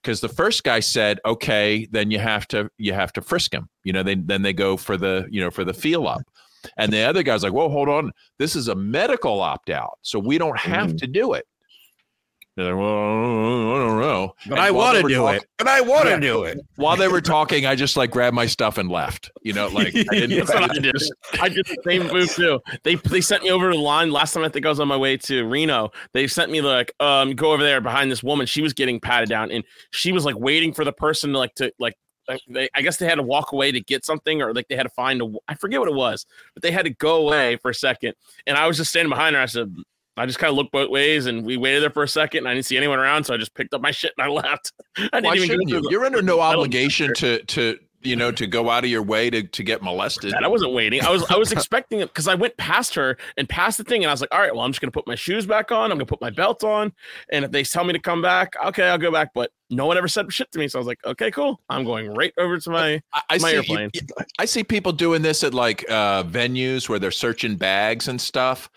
[0.02, 3.68] because the first guy said, "Okay, then you have to you have to frisk him."
[3.84, 6.22] You know, they then they go for the you know for the feel up.
[6.78, 8.12] And the other guy's like, "Whoa, hold on!
[8.40, 10.98] This is a medical opt out, so we don't have Mm.
[11.00, 11.46] to do it."
[12.58, 15.46] They're like, "Well, I don't know." But And I want to do talk- it.
[15.60, 16.16] But I want Yeah.
[16.16, 16.58] to do it.
[16.76, 19.32] While they were talking, I just like grabbed my stuff and left.
[19.44, 20.38] You know, like I didn't.
[20.48, 20.96] That's I did.
[21.40, 22.60] I did the same move too.
[22.84, 24.44] They they sent me over to the line last time.
[24.44, 25.92] I think I was on my way to Reno.
[26.14, 28.48] They sent me like, um, go over there behind this woman.
[28.48, 31.54] She was getting patted down, and she was like waiting for the person to like
[31.56, 31.94] to like.
[32.28, 34.76] like, They, I guess they had to walk away to get something, or like they
[34.76, 35.32] had to find a.
[35.48, 38.16] I forget what it was, but they had to go away for a second,
[38.48, 39.42] and I was just standing behind her.
[39.42, 39.74] I said,
[40.18, 42.48] I just kind of looked both ways, and we waited there for a second, and
[42.48, 44.74] I didn't see anyone around, so I just picked up my shit and I left.
[44.98, 45.88] I didn't Why even shouldn't you?
[45.90, 49.42] You're under no obligation to to you know to go out of your way to
[49.44, 50.32] to get molested.
[50.32, 50.44] that.
[50.44, 51.02] I wasn't waiting.
[51.04, 54.04] I was I was expecting it because I went past her and past the thing,
[54.04, 55.92] and I was like, all right, well, I'm just gonna put my shoes back on.
[55.92, 56.94] I'm gonna put my belt on,
[57.32, 59.32] and if they tell me to come back, okay, I'll go back.
[59.34, 61.60] But no one ever said shit to me, so I was like, okay, cool.
[61.70, 63.56] I'm going right over to my I, I my see.
[63.58, 63.90] airplane.
[63.94, 64.02] you-
[64.40, 68.70] I see people doing this at like uh, venues where they're searching bags and stuff.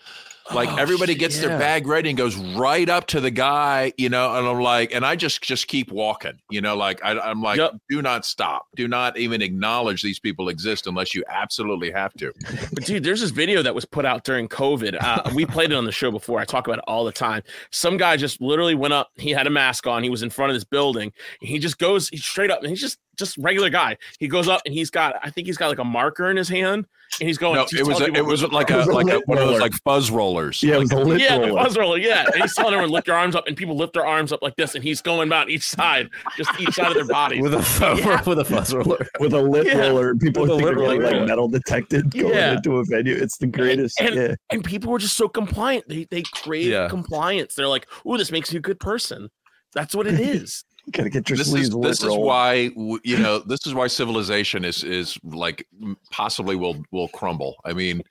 [0.53, 4.09] Like Oh, everybody gets their bag ready and goes right up to the guy, you
[4.09, 7.41] know, and I'm like, and I just just keep walking, you know, like I, I'm
[7.41, 7.75] like, Yep.
[7.89, 12.33] do not stop, do not even acknowledge these people exist unless you absolutely have to.
[12.73, 14.97] But dude, there's this video that was put out during COVID.
[15.01, 16.39] Uh, we played it on the show before.
[16.39, 17.43] I talk about it all the time.
[17.71, 19.09] Some guy just literally went up.
[19.15, 20.03] He had a mask on.
[20.03, 21.11] He was in front of this building.
[21.41, 23.97] And he just goes straight up, and he's just just regular guy.
[24.19, 26.47] He goes up and he's got I think he's got like a marker in his
[26.49, 26.85] hand,
[27.19, 27.55] and he's going.
[27.55, 29.23] No, he's it was a, it was like a It was a like a lip
[29.27, 30.63] one of those like fuzz rollers.
[30.63, 31.63] Yeah, it was a lip yeah, the roller.
[31.63, 31.97] buzz roller.
[31.97, 34.41] Yeah, and he's telling everyone lift your arms up, and people lift their arms up
[34.41, 37.41] like this, and he's going about each side, just each side of their body.
[37.41, 39.05] With a fuzz, with a fuzz roller.
[39.19, 39.87] with a lip Yeah.
[39.89, 40.15] roller.
[40.15, 41.17] People With a think they're like, roller.
[41.19, 42.53] like metal detected going Yeah.
[42.53, 43.13] into a venue.
[43.15, 43.99] It's the greatest.
[43.99, 44.35] And- yeah.
[44.49, 45.87] and people were just so compliant.
[45.87, 46.87] They they crave Yeah.
[46.87, 47.55] compliance.
[47.55, 49.29] They're like, "Ooh, this makes you a good person."
[49.73, 50.63] That's what it is.
[50.85, 52.71] You gotta get your this sleeves is lip this is why
[53.03, 55.67] you know this is why civilization is is like
[56.11, 57.55] possibly will will crumble.
[57.65, 58.01] I mean,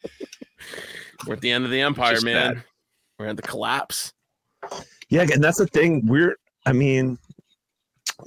[1.26, 2.54] We're at the end of the empire, man.
[2.54, 2.64] bad.
[3.18, 4.12] We're at the collapse.
[5.08, 6.06] Yeah, and that's the thing.
[6.06, 7.18] We're, I mean,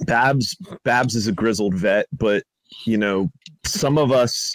[0.00, 2.44] Babs, Babs is a grizzled vet, but
[2.84, 3.30] you know,
[3.64, 4.54] some of us,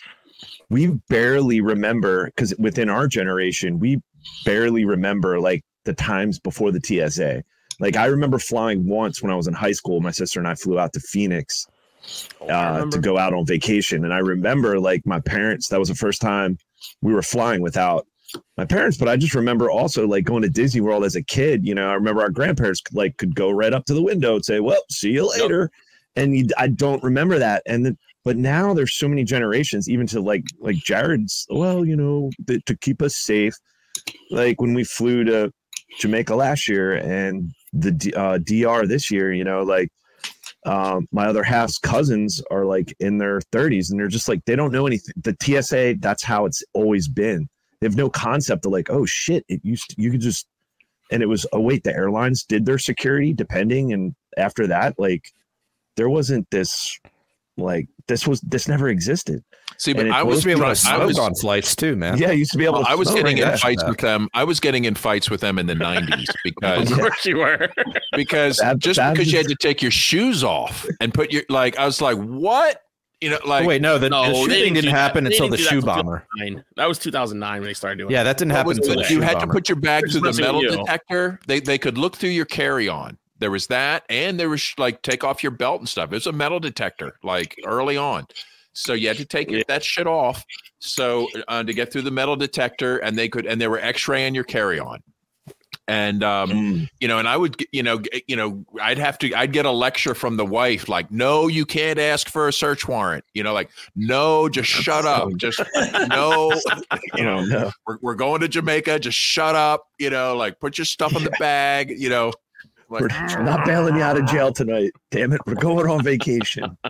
[0.70, 4.00] we barely remember because within our generation, we
[4.46, 7.44] barely remember like the times before the TSA.
[7.80, 10.02] Like I remember flying once when I was in high school.
[10.02, 11.68] My sister and I flew out to Phoenix
[12.42, 15.68] Oh, uh, to go out on vacation, and I remember like my parents.
[15.68, 16.58] That was the first time
[17.02, 18.08] we were flying without
[18.58, 21.68] my parents, but I just remember also like going to Disney World as a kid.
[21.68, 24.46] You know, I remember our grandparents like could go right up to the window and
[24.46, 25.70] say, "Well, see you later,"
[26.16, 27.64] and you, I don't remember that.
[27.66, 31.46] And then, but now there's so many generations, even to like like Jared's.
[31.50, 33.56] Well, you know, th- to keep us safe,
[34.32, 35.52] like when we flew to
[36.00, 39.90] Jamaica last year and the uh, DR this year, you know, like
[40.66, 44.56] um, my other half's cousins are like in their 30s and they're just like they
[44.56, 45.14] don't know anything.
[45.22, 47.48] The TSA, that's how it's always been.
[47.80, 50.48] They have no concept of like, oh shit, it used to, you could just
[51.12, 55.32] and it was oh wait, the airlines did their security depending, and after that, like
[55.96, 57.00] there wasn't this
[57.58, 59.42] like this was this never existed.
[59.78, 62.18] See, but I was goes be able to I was on flights too, man.
[62.18, 63.58] Yeah, you used to be able Well, to I was getting in right there.
[63.58, 64.28] fights with them.
[64.34, 67.70] I was getting in fights with them in the '90s because Of course you were.
[68.18, 71.44] because That- just that because you had to take your shoes off and put your
[71.48, 72.82] like, I was like, what?
[73.22, 74.98] You know, like Wait, no, the, No, the shooting didn't didn't do that.
[74.98, 76.26] happen until didn't the shoe bomber.
[76.78, 78.96] That was 2009 when they started doing Yeah, that didn't happen until it?
[78.96, 79.46] the you shoe had bomber.
[79.48, 80.72] to put your bag Just through the metal you.
[80.72, 81.40] detector.
[81.48, 83.18] They they could look through your carry on.
[83.40, 86.12] There was that, and there was like take off your belt and stuff.
[86.12, 88.28] It was a metal detector, like early on.
[88.74, 89.64] So you had to take Yeah.
[89.68, 90.46] that shit off.
[90.80, 94.36] So uh, to get through the metal detector, and they could, and they were X-raying
[94.36, 95.00] your carry on.
[95.88, 96.90] And um, Mm.
[97.00, 99.72] you know, and I would, you know, you know, I'd have to, I'd get a
[99.72, 103.26] lecture from the wife, like, no, you can't ask for a search warrant.
[103.34, 105.60] You know, like, no, just shut up, just
[106.10, 106.54] no,
[107.16, 107.72] you know, no.
[107.88, 109.88] we're, we're going to Jamaica, just shut up.
[109.98, 111.90] You know, like, put your stuff in the bag.
[111.98, 112.34] You know,
[112.90, 114.92] like, We're not bailing you out of jail tonight.
[115.12, 116.64] Damn it, we're going on vacation.
[116.64, 116.78] And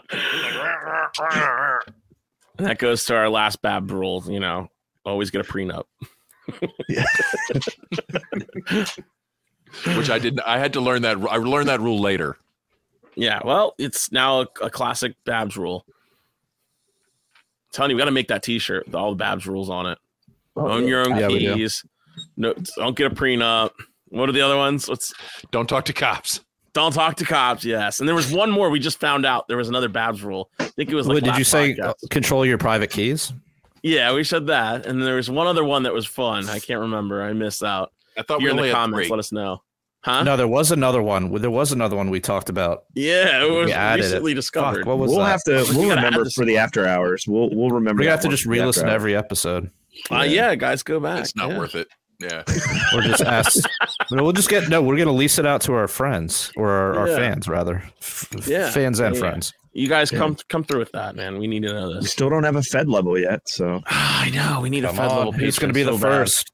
[2.58, 4.24] that goes to our last Bab rule.
[4.28, 4.70] You know,
[5.06, 5.86] always get a prenup.
[9.98, 10.42] which I didn't.
[10.42, 11.18] I had to learn that.
[11.30, 12.38] I learned that rule later.
[13.16, 15.86] Yeah, well, it's now a, a classic Babs rule.
[17.72, 19.98] telling you, we got to make that T-shirt with all the Babs rules on it.
[20.56, 21.84] Oh, own your own Yeah, keys.
[22.38, 23.72] No, don't get a prenup.
[24.10, 24.88] What are the other ones?
[24.90, 25.14] Let's
[25.52, 26.42] Don't talk to cops.
[26.74, 27.64] don't talk to cops.
[27.66, 28.70] Yes, and there was one more.
[28.70, 30.50] We just found out there was another Babs rule.
[30.60, 31.16] I think it was like.
[31.16, 31.90] Wait, did you say podcast.
[31.90, 33.34] uh, control your private keys?
[33.82, 36.50] Yeah, we said that, and there was one other one that was fun.
[36.50, 37.24] I can't remember.
[37.24, 37.92] I missed out.
[38.18, 39.08] I thought we you're in the comments.
[39.08, 39.10] three.
[39.10, 39.62] Let us know.
[40.02, 40.24] Huh?
[40.24, 41.34] No, there was another one.
[41.42, 42.86] There was another one we talked about.
[42.94, 44.34] Yeah, it was We added it.
[44.36, 44.80] discovered.
[44.80, 45.28] Fuck, what was we'll that?
[45.32, 45.66] have to.
[45.74, 47.26] We We'll gotta add remember for the after hours.
[47.28, 48.00] We'll we'll remember.
[48.02, 49.70] we that have to just re-listen to every episode,
[50.12, 51.20] Uh, yeah, guys, go back.
[51.22, 51.58] It's not Yeah.
[51.58, 51.88] worth it.
[52.20, 52.44] Yeah.
[52.94, 53.64] or just ask.
[54.12, 54.82] No, we'll just get no.
[54.82, 57.16] We're gonna lease it out to our friends or our, our Yeah.
[57.18, 57.84] fans, rather.
[58.02, 58.70] F- Yeah.
[58.72, 59.20] fans and Yeah.
[59.20, 59.54] friends.
[59.74, 60.20] You guys Yeah.
[60.20, 61.38] come come through with that, man.
[61.40, 62.02] We need to know this.
[62.04, 64.60] We still don't have a Fed level yet, so I know.
[64.62, 65.32] We need a Fed on, level.
[65.34, 66.02] he's patron gonna be the so bad.
[66.18, 66.52] first.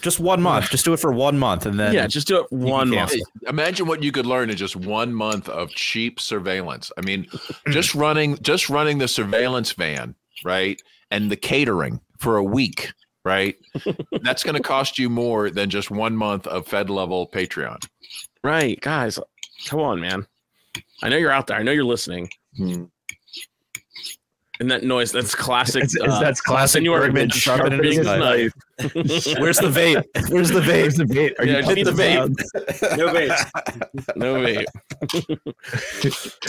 [0.00, 0.70] Just one month.
[0.70, 3.12] Just do it for one month, and then Yeah, just do it one month.
[3.46, 6.90] Imagine what you could learn in just one month of cheap surveillance.
[6.98, 7.26] I mean,
[7.70, 10.14] just running just running the surveillance van,
[10.44, 10.80] right?
[11.10, 12.92] And the catering for a week,
[13.28, 13.56] right?
[14.22, 17.86] That's going to cost you more than just one month of Fed level Patreon.
[18.42, 19.18] Right, guys.
[19.66, 20.26] Come on, man.
[21.02, 21.58] I know you're out there.
[21.58, 22.28] I know you're listening.
[22.56, 22.84] hmm.
[24.60, 25.84] And that noise, that's classic.
[25.84, 28.52] It's- it's- uh, that's classic Senor Bergman sharpening sharpening his his knife.
[29.40, 30.02] Where's the vape?
[30.32, 30.80] Where's the vape?
[30.82, 31.38] Where's the vape?
[31.38, 32.96] Are Yeah, you just need the pumping vape.
[32.96, 34.16] No vape.
[34.16, 34.66] No wait.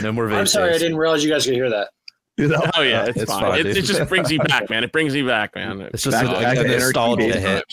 [0.02, 0.38] No more vape.
[0.38, 1.90] I'm sorry, I didn't realize you guys could hear that.
[2.40, 2.62] You know?
[2.76, 3.42] Oh yeah, it's, It's fine.
[3.42, 4.84] fine, it, it just brings you back, man.
[4.86, 5.82] It brings you back, man.
[5.82, 7.64] It's just Back- a, back a to nostalgia hit.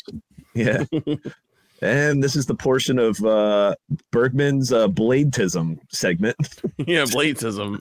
[0.55, 0.85] Yeah.
[1.83, 3.75] and this is the portion of uh,
[4.11, 6.37] Bergman's uh, Bladetism segment.
[6.79, 7.79] yeah, bladesism.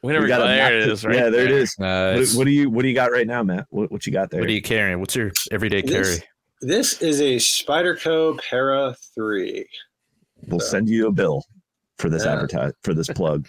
[0.00, 1.14] Whenever We got a there it map- is, right?
[1.16, 1.74] Yeah, there it is.
[1.76, 2.34] What, Nice.
[2.34, 3.66] what do you What do you got right now, Matt?
[3.70, 4.40] What, what you got there?
[4.40, 5.00] What are you carrying?
[5.00, 6.28] What's your everyday This- carry?
[6.60, 9.66] This is a Spyderco Para 3.
[10.48, 11.44] we'll send you a bill
[11.98, 12.32] for this Yeah.
[12.34, 13.48] advertise for this plug.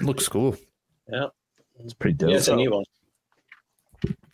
[0.00, 0.56] Looks cool.
[1.10, 1.26] Yeah,
[1.80, 2.30] it's pretty dope.
[2.30, 2.84] yeah, it's a neat one.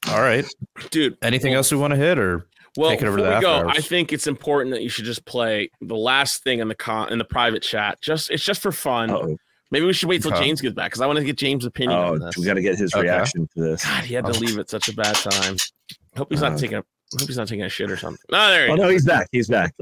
[0.08, 0.46] All right.
[0.90, 2.46] Dude, Anything else we want to hit, or
[2.76, 3.72] Well, Take it over before to we the go, hours.
[3.76, 7.10] I think it's important that you should just play the last thing in the con
[7.12, 8.00] in the private chat.
[8.00, 9.10] Just it's just for fun.
[9.10, 9.36] Oh,
[9.70, 10.44] Maybe we should wait till Okay.
[10.44, 12.38] James gets back because I want to get James' opinion on oh, this.
[12.38, 13.02] we got to get his Okay.
[13.02, 13.84] reaction to this.
[13.84, 14.38] God, he had to Oh.
[14.38, 15.56] leave at such a bad time.
[16.16, 16.56] Hope he's not Uh.
[16.58, 16.84] taking a
[17.18, 18.20] hope he's not taking a shit or something.
[18.30, 18.80] No, there he Oh is.
[18.80, 19.28] no, he's back.
[19.32, 19.74] He's back.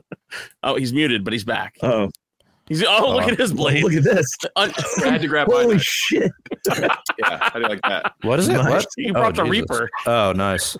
[0.65, 1.77] Oh, he's muted, but he's back.
[1.83, 2.11] Oh,
[2.69, 3.29] He's oh, look Oh.
[3.29, 3.85] at uh, his blade.
[3.85, 4.27] look at this!
[4.57, 4.73] Un-
[5.05, 6.33] I had to grab Holy shit!
[7.19, 8.13] Yeah, how do you like that?
[8.23, 8.55] what is it?
[8.55, 8.71] Nice.
[8.71, 8.87] What?
[8.97, 9.51] you Oh, brought the Jesus.
[9.71, 9.91] Reaper.
[10.07, 10.77] Oh, nice.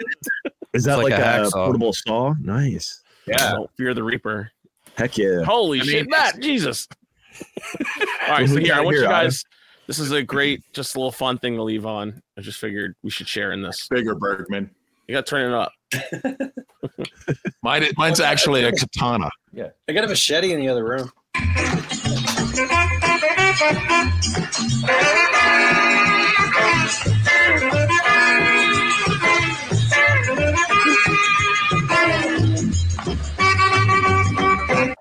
[0.75, 2.35] Is that like like, a a, portable saw?
[2.43, 3.03] Nice.
[3.27, 3.53] Yeah.
[3.53, 4.51] Don't fear the Reaper.
[4.99, 5.43] Heck yeah!
[5.45, 6.87] Holy I mean, shit, Matt, Jesus.
[8.29, 9.27] All right, so here I want here, you Adam.
[9.27, 9.45] guys.
[9.87, 12.21] This is a great, just a little fun thing to leave on.
[12.37, 13.87] I just figured we should share in this.
[13.89, 14.71] Bigger Bergman.
[15.07, 15.73] You got to turn it up.
[17.63, 19.31] Mine, mine's actually a katana.
[19.53, 19.69] Yeah.
[19.89, 21.11] I got a machete in the other room.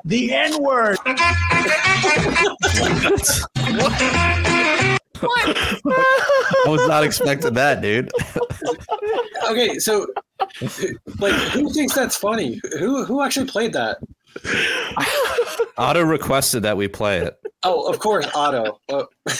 [0.07, 0.97] The N word.
[1.05, 1.15] I
[6.67, 8.11] was not expecting that, dude.
[9.49, 10.05] okay, so
[11.19, 12.61] like who thinks that's funny?
[12.79, 13.97] Who who actually played that?
[15.77, 17.35] Otto requested that we play it.
[17.63, 18.79] Oh, of course, Otto.
[18.89, 19.07] Oh,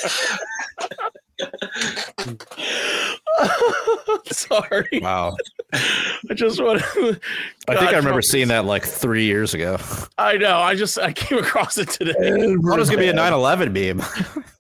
[4.32, 5.36] Sorry, Wow.
[5.74, 7.20] I just want to.
[7.68, 9.78] I think I remember seeing that like three years ago.
[10.18, 10.58] I know.
[10.60, 12.14] I just I came across it today.
[12.22, 14.06] I it was gonna be a 9/11 meme.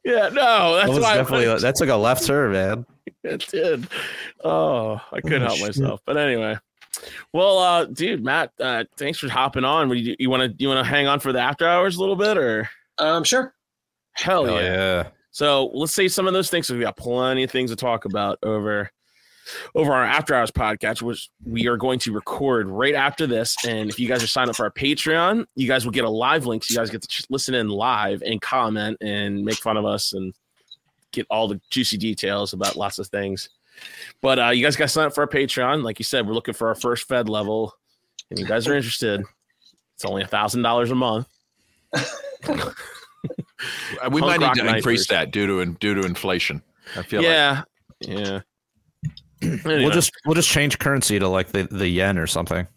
[0.04, 2.86] Yeah, no, that's That was why definitely went- that took a left turn, man.
[3.24, 3.88] it did.
[4.44, 5.68] Oh, I couldn't Oh, help shit.
[5.78, 6.02] myself.
[6.06, 6.58] But anyway,
[7.34, 9.88] well, uh, dude, Matt, uh, thanks for hopping on.
[9.88, 11.98] What do you, you want to you want to hang on for the after hours
[11.98, 13.54] a little bit, or um, sure.
[14.14, 14.62] hell Oh yeah.
[14.62, 15.08] yeah.
[15.32, 16.68] So let's say some of those things.
[16.68, 18.90] So we got plenty of things to talk about over
[19.76, 23.56] over our after hours podcast, which we are going to record right after this.
[23.68, 26.10] And if you guys are signed up for our Patreon, you guys will get a
[26.10, 26.64] live link.
[26.64, 30.14] So you guys get to listen in live and comment and make fun of us
[30.14, 30.34] and
[31.12, 33.50] get all the juicy details about lots of things.
[34.22, 35.84] But uh, you guys got to sign up for our Patreon.
[35.84, 37.74] Like you said, we're looking for our first Fed level,
[38.30, 39.24] and you guys are interested.
[39.96, 41.28] It's only a thousand dollars a month.
[42.44, 45.08] Uh, We might need to increase knifers.
[45.08, 46.62] that due to due to inflation.
[46.96, 47.62] I feel like Yeah,
[48.02, 48.40] yeah.
[49.66, 52.68] We'll just we'll just change currency to like the, the yen or something.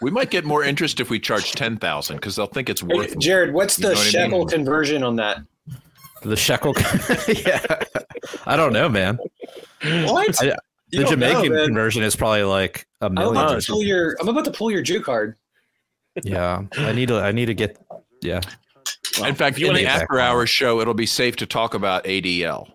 [0.00, 2.88] we might get more interest if we charge ten thousand because they'll think it's Hey,
[2.88, 3.18] worth.
[3.18, 4.48] Jared, what's the know what I shekel mean?
[4.48, 5.38] conversion on that?
[6.22, 6.74] The shekel.
[7.28, 7.60] yeah.
[8.46, 9.18] I don't know, man.
[10.06, 10.42] What?
[10.42, 10.56] I-
[10.90, 13.32] the don't know, Jamaican conversion is probably like a I'm million.
[13.36, 14.16] about to pull your.
[14.20, 15.36] I'm about to pull your Jew card.
[16.22, 16.62] Yeah.
[16.76, 17.78] I need to I need to get
[18.20, 18.40] yeah.
[19.24, 21.74] In fact, if you in the after on hours show, it'll be safe to talk
[21.74, 22.70] about ADL.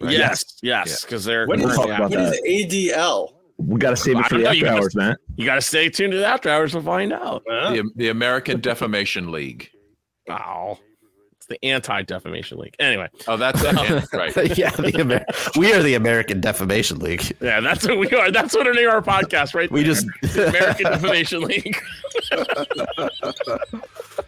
[0.00, 0.12] right?
[0.12, 1.46] Yes, yes, because they're.
[1.46, 2.42] what, is, what is that.
[2.46, 3.32] ADL?
[3.56, 5.16] We got to save it for the after hours, man.
[5.36, 7.42] You got to stay tuned to the after hours to find out.
[7.46, 9.70] The, the American Defamation League.
[10.28, 10.78] Oh,
[11.44, 12.74] it's the Anti Defamation League.
[12.78, 13.62] Anyway, Oh, that's.
[13.62, 14.34] Yeah, right.
[14.58, 15.24] yeah, the Amer-
[15.56, 17.36] we are the American Defamation League.
[17.40, 18.30] yeah, that's what we are.
[18.30, 19.70] That's what our name our podcast, right?
[19.70, 19.92] We there.
[19.94, 21.76] just The American Defamation League.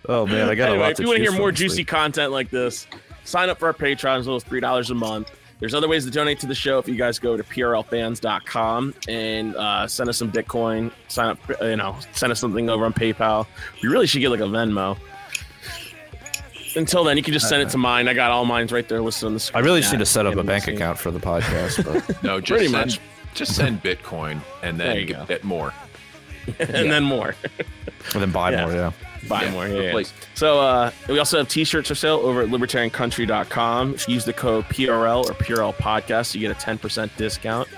[0.09, 1.79] Oh man, I got anyway, a lot if you want to hear more this juicy
[1.79, 1.89] week.
[1.89, 2.87] content like this,
[3.25, 5.33] sign up for our Patreon It's little three dollars a month.
[5.59, 9.57] There's other ways to donate to the show if you guys go to prlfans.com and
[9.57, 10.93] uh, send us some Bitcoin.
[11.09, 13.47] Sign up, you know, send us something over on PayPal.
[13.83, 14.99] We really should get like a Venmo.
[16.77, 18.07] Until then, you can just send it to mine.
[18.09, 19.62] I got all mines right there listed on the screen.
[19.62, 21.85] I really just need to set up a bank account for the podcast.
[21.85, 23.01] But No, just Pretty send, much.
[23.35, 25.72] Just send Bitcoin and then get, get more.
[26.59, 27.35] and then more.
[28.12, 28.66] and then buy Yeah.
[28.66, 28.74] more.
[28.74, 28.93] Yeah.
[29.29, 29.66] Buy Yeah, more.
[29.66, 29.89] Yeah, yeah.
[29.89, 30.12] replace.
[30.35, 33.95] So uh, we also have t-shirts for sale over at libertariancountry.com.
[33.95, 37.68] If you use the code PRL or PRL podcast, you get a 10% discount.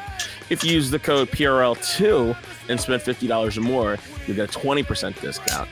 [0.50, 2.36] If you use the code PRL2
[2.68, 3.96] and spend $50 or more,
[4.26, 5.68] you get a 20% discount.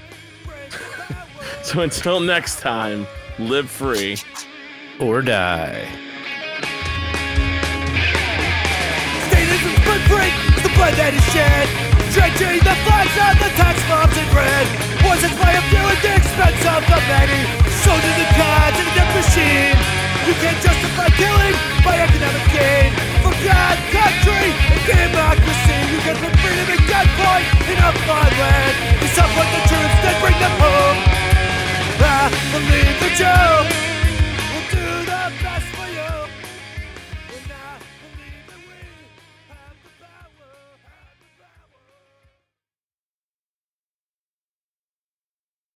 [1.66, 3.08] So until next time,
[3.42, 4.22] live free
[5.02, 5.82] or die.
[9.26, 11.66] Statism's footprint is the blood that is shed.
[12.14, 14.66] Drenching the flags on the tax mobs in red.
[15.10, 17.42] Was it by a few at the expense of the many?
[17.82, 19.74] So Soldiers the gods and the death machine.
[20.22, 22.94] You can't justify killing by economic gain.
[23.26, 25.78] For God, country, and democracy.
[25.90, 28.74] You can put freedom at gunpoint in a fine land.
[29.02, 30.75] You support the truth, then bring them home.
[31.98, 33.85] I believe the joke.